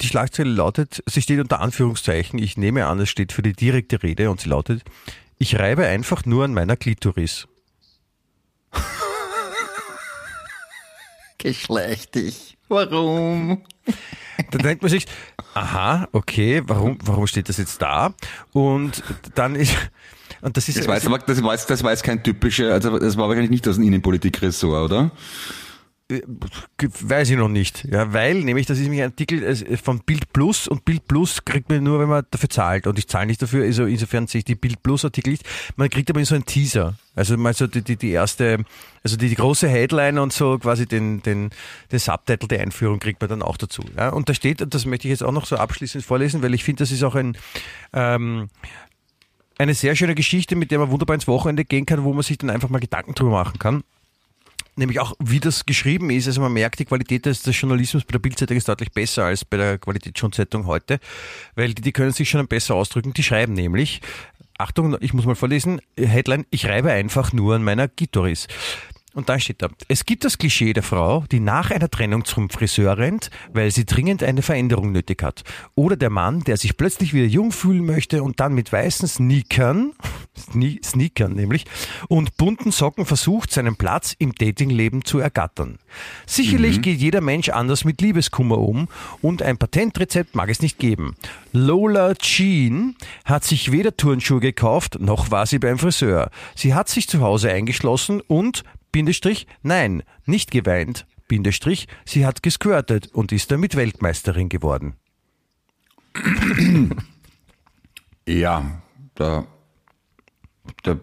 [0.00, 4.02] Die Schlagzeile lautet, sie steht unter Anführungszeichen, ich nehme an, es steht für die direkte
[4.02, 4.82] Rede und sie lautet,
[5.38, 7.46] ich reibe einfach nur an meiner Klitoris.
[11.38, 12.56] Geschlechtig.
[12.68, 13.62] Warum?
[14.50, 15.06] Da denkt man sich,
[15.54, 18.14] aha, okay, warum, warum steht das jetzt da?
[18.52, 19.02] Und
[19.34, 19.76] dann ist,
[20.44, 23.16] und das ist, Das war, jetzt, aber- das, jetzt, das jetzt kein typischer, also das
[23.16, 25.10] war wahrscheinlich nicht aus dem Innenpolitik-Ressort, oder?
[27.00, 30.34] Weiß ich noch nicht, ja, weil nämlich das ist nämlich ein Artikel äh, von Bild
[30.34, 33.40] Plus und Bild Plus kriegt man nur, wenn man dafür zahlt und ich zahle nicht
[33.40, 35.44] dafür, also insofern sehe ich die Bild Plus Artikel nicht.
[35.76, 38.66] Man kriegt aber so einen Teaser, also mal so die, die, die erste,
[39.02, 41.48] also die, die große Headline und so quasi den, den,
[41.90, 43.82] den Subtitle der Einführung kriegt man dann auch dazu.
[43.96, 44.10] Ja.
[44.10, 46.64] Und da steht, und das möchte ich jetzt auch noch so abschließend vorlesen, weil ich
[46.64, 47.34] finde, das ist auch ein,
[47.94, 48.50] ähm,
[49.58, 52.38] eine sehr schöne Geschichte, mit der man wunderbar ins Wochenende gehen kann, wo man sich
[52.38, 53.84] dann einfach mal Gedanken drüber machen kann
[54.76, 56.26] nämlich auch wie das geschrieben ist.
[56.26, 59.44] Also man merkt, die Qualität des, des Journalismus bei der Bildzeitung ist deutlich besser als
[59.44, 60.98] bei der Qualitätsschonzeitung heute,
[61.54, 63.12] weil die, die können sich schon besser ausdrücken.
[63.14, 64.00] Die schreiben nämlich,
[64.58, 68.46] Achtung, ich muss mal vorlesen, Headline, ich reibe einfach nur an meiner Gitoris.
[69.14, 72.50] Und dann steht da, es gibt das Klischee der Frau, die nach einer Trennung zum
[72.50, 75.44] Friseur rennt, weil sie dringend eine Veränderung nötig hat.
[75.76, 79.92] Oder der Mann, der sich plötzlich wieder jung fühlen möchte und dann mit weißen Sneakern,
[80.36, 81.64] Sne Sneakern nämlich,
[82.08, 85.78] und bunten Socken versucht, seinen Platz im Datingleben zu ergattern.
[86.26, 88.88] Sicherlich geht jeder Mensch anders mit Liebeskummer um
[89.22, 91.14] und ein Patentrezept mag es nicht geben.
[91.52, 96.30] Lola Jean hat sich weder Turnschuhe gekauft, noch war sie beim Friseur.
[96.56, 103.08] Sie hat sich zu Hause eingeschlossen und Bindestrich, nein, nicht geweint, Bindestrich, sie hat gesquirtet
[103.12, 104.94] und ist damit Weltmeisterin geworden.
[108.24, 108.80] Ja,
[109.16, 109.48] da,
[110.84, 111.00] da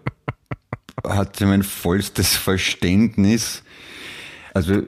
[1.05, 3.61] hat sie mein vollstes Verständnis.
[4.53, 4.83] Also,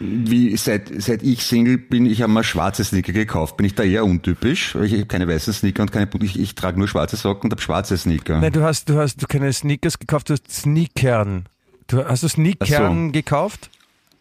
[0.00, 3.56] wie seit, seit ich Single bin, ich habe mal schwarze Sneaker gekauft.
[3.56, 4.74] Bin ich da eher untypisch?
[4.74, 7.62] Ich habe keine weißen Sneaker und keine, ich, ich trage nur schwarze Socken und habe
[7.62, 8.40] schwarze Sneaker.
[8.40, 11.48] Nein, du hast, du hast keine Sneakers gekauft, du hast Sneakern.
[11.88, 13.70] Du, hast du Sneakern Ach gekauft?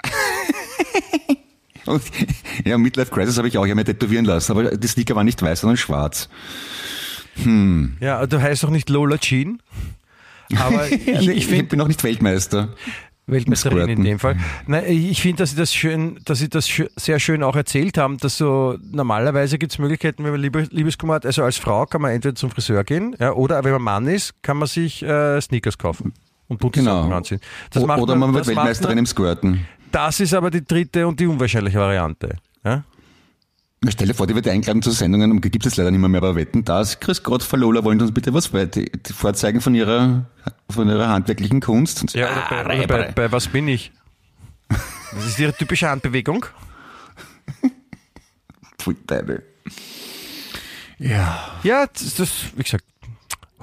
[2.66, 5.42] Ja, Midlife Crisis habe ich auch ja mir tätowieren lassen, aber die Sneaker waren nicht
[5.42, 6.28] weiß, sondern schwarz.
[8.02, 9.62] Ja, du heißt doch nicht Lola Jean.
[10.58, 12.74] Aber ich, Ich, ich finde bin auch nicht Weltmeister.
[13.26, 14.38] Weltmeisterin in dem Fall.
[14.66, 17.98] Nein, ich finde, dass sie das schön, dass sie das schö- sehr schön auch erzählt
[17.98, 21.26] haben, dass so normalerweise gibt es Möglichkeiten, wenn man Liebe, Liebeskummer hat.
[21.26, 24.34] Also als Frau kann man entweder zum Friseur gehen, ja, oder wenn man Mann ist,
[24.44, 26.14] kann man sich äh, Sneakers kaufen
[26.48, 27.16] und bunte Socken Genau.
[27.16, 27.40] anziehen.
[27.72, 29.66] Das O- macht Oder man wird das macht Weltmeisterin im Squirten.
[29.92, 32.36] Das ist aber die dritte und die unwahrscheinliche Variante.
[32.64, 32.84] Ja?
[33.90, 36.36] Stell dir vor, die wird eingeladen zu Sendungen, gibt es leider nicht mehr, mehr aber
[36.36, 37.00] wetten das.
[37.00, 38.50] Grüß Gott, Frau Lola, wollen Sie uns bitte was
[39.16, 40.26] vorzeigen von Ihrer,
[40.70, 42.02] von Ihrer handwerklichen Kunst?
[42.02, 43.92] Und Ja, ah, oder bei, oder bei, bei was bin ich?
[44.70, 46.46] Das ist ihre typische Handbewegung.
[48.80, 49.44] Pfui, Teufel.
[51.00, 51.40] Ja.
[51.64, 52.84] Ja, das, das, wie gesagt,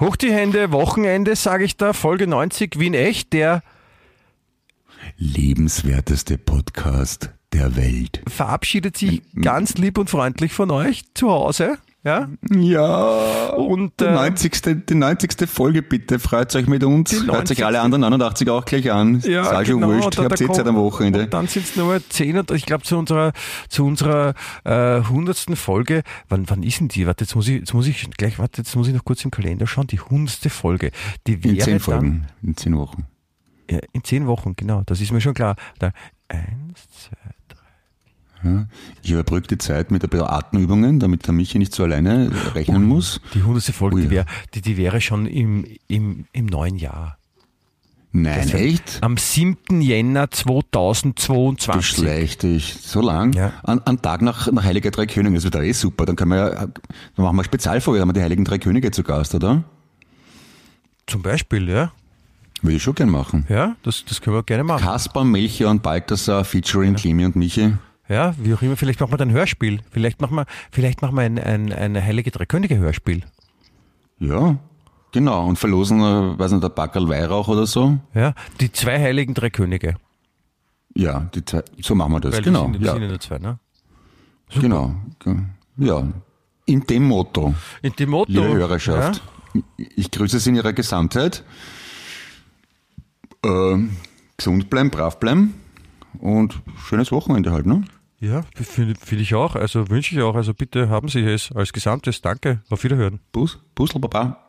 [0.01, 3.63] hoch die Hände, Wochenende, sage ich da, Folge 90, Wien echt, der
[5.17, 8.23] Lebenswerteste Podcast der Welt.
[8.27, 11.79] verabschiedet sich ganz lieb und freundlich von euch zu Hause.
[12.05, 13.49] Ja, Ja.
[13.55, 14.87] und Die äh, 90.
[14.87, 15.49] Die 90.
[15.49, 17.09] Folge bitte, freut euch mit uns.
[17.11, 17.57] Die Hört 90.
[17.57, 19.21] sich alle anderen 89 auch gleich an.
[19.21, 20.05] ja, schon genau, wurscht.
[20.07, 21.23] und dann- Habt ihr Zeit am Wochenende.
[21.25, 23.33] Und dann sind es nur 10 und ich glaube zu unserer
[23.71, 24.35] zu unserer
[24.65, 25.57] äh, 100.
[25.57, 26.03] Folge.
[26.29, 27.07] Wann, wann ist denn die?
[27.07, 29.31] Warte, jetzt muss ich jetzt muss ich gleich warte, jetzt muss ich noch kurz im
[29.31, 29.87] Kalender schauen.
[29.87, 30.53] Die 100.
[30.53, 30.91] Folge.
[31.27, 32.27] Die wäre In zehn dann Folgen.
[32.43, 33.07] In zehn Wochen.
[33.71, 34.83] Ja, in zehn Wochen, genau.
[34.85, 35.57] Das ist mir schon klar.
[35.79, 35.93] Da,
[36.29, 37.17] eins, zwei,
[38.45, 38.67] Ja.
[39.03, 42.85] Ich überbrücke die Zeit mit ein bisschen Atemübungen, damit der Michi nicht so alleine rechnen
[42.85, 43.21] muss.
[43.35, 44.03] die hundertste Folge, Ui.
[44.03, 47.19] die, wär, die, die wäre schon im, im, im neuen Jahr.
[48.17, 48.99] Nein, Das echt?
[49.01, 49.81] Am 7.
[49.81, 51.97] Jänner 2022.
[51.97, 52.77] Beschleicht dich.
[52.81, 53.33] So lang?
[53.33, 53.55] Ja.
[53.65, 55.35] An, an Tag nach, nach Heilige Drei Könige.
[55.35, 56.07] Das wird eh super.
[56.07, 56.73] Dann können wir ja, dann
[57.17, 59.65] machen wir Spezialfolge, dann haben wir die Heiligen Drei Könige zu Gast, oder?
[61.09, 61.93] Zum Beispiel, ja.
[62.63, 63.47] Würde ich schon gern machen.
[63.49, 64.85] Ja, das, das können wir gerne machen.
[64.85, 67.73] Kaspar, Melchior und Balthasar featuring Klimi und Michi.
[68.09, 68.77] Ja, wie auch immer.
[68.77, 69.81] Vielleicht machen wir dann ein Hörspiel.
[69.91, 73.23] Vielleicht machen wir, vielleicht machen wir ein, ein, ein Heilige Drei Könige Hörspiel.
[74.19, 74.59] Ja,
[75.13, 75.47] genau.
[75.47, 77.99] Und verlosen, äh, weiß nicht, der Backerl Weihrauch oder so.
[78.15, 79.97] Ja, die zwei Heiligen Drei Könige.
[80.95, 82.35] Ja, die zwei, so machen wir das.
[82.35, 82.67] Weil genau.
[82.67, 83.59] die sind, die ja, sind ja nur zwei, ne?
[84.61, 84.95] genau.
[85.77, 86.07] Ja.
[86.67, 88.33] In dem Motto, In dem Motto.
[88.33, 89.23] liebe Hörerschaft,
[89.55, 91.45] Ja, ich grüße Sie in Ihrer Gesamtheit.
[93.45, 93.97] Ähm,
[94.37, 95.55] gesund bleiben, brav bleiben
[96.19, 97.85] und schönes Wochenende halt, ne?
[98.25, 99.55] Ja finde find ich auch.
[99.57, 100.35] Also wünsche ich auch.
[100.35, 102.21] Also bitte haben Sie es als Gesamtes.
[102.21, 102.61] Danke.
[102.71, 103.21] Auf Wiederhören.
[103.33, 104.49] Bus, Busel, Baba.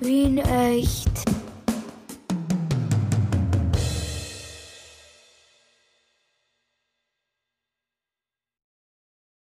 [0.00, 1.24] Wien echt.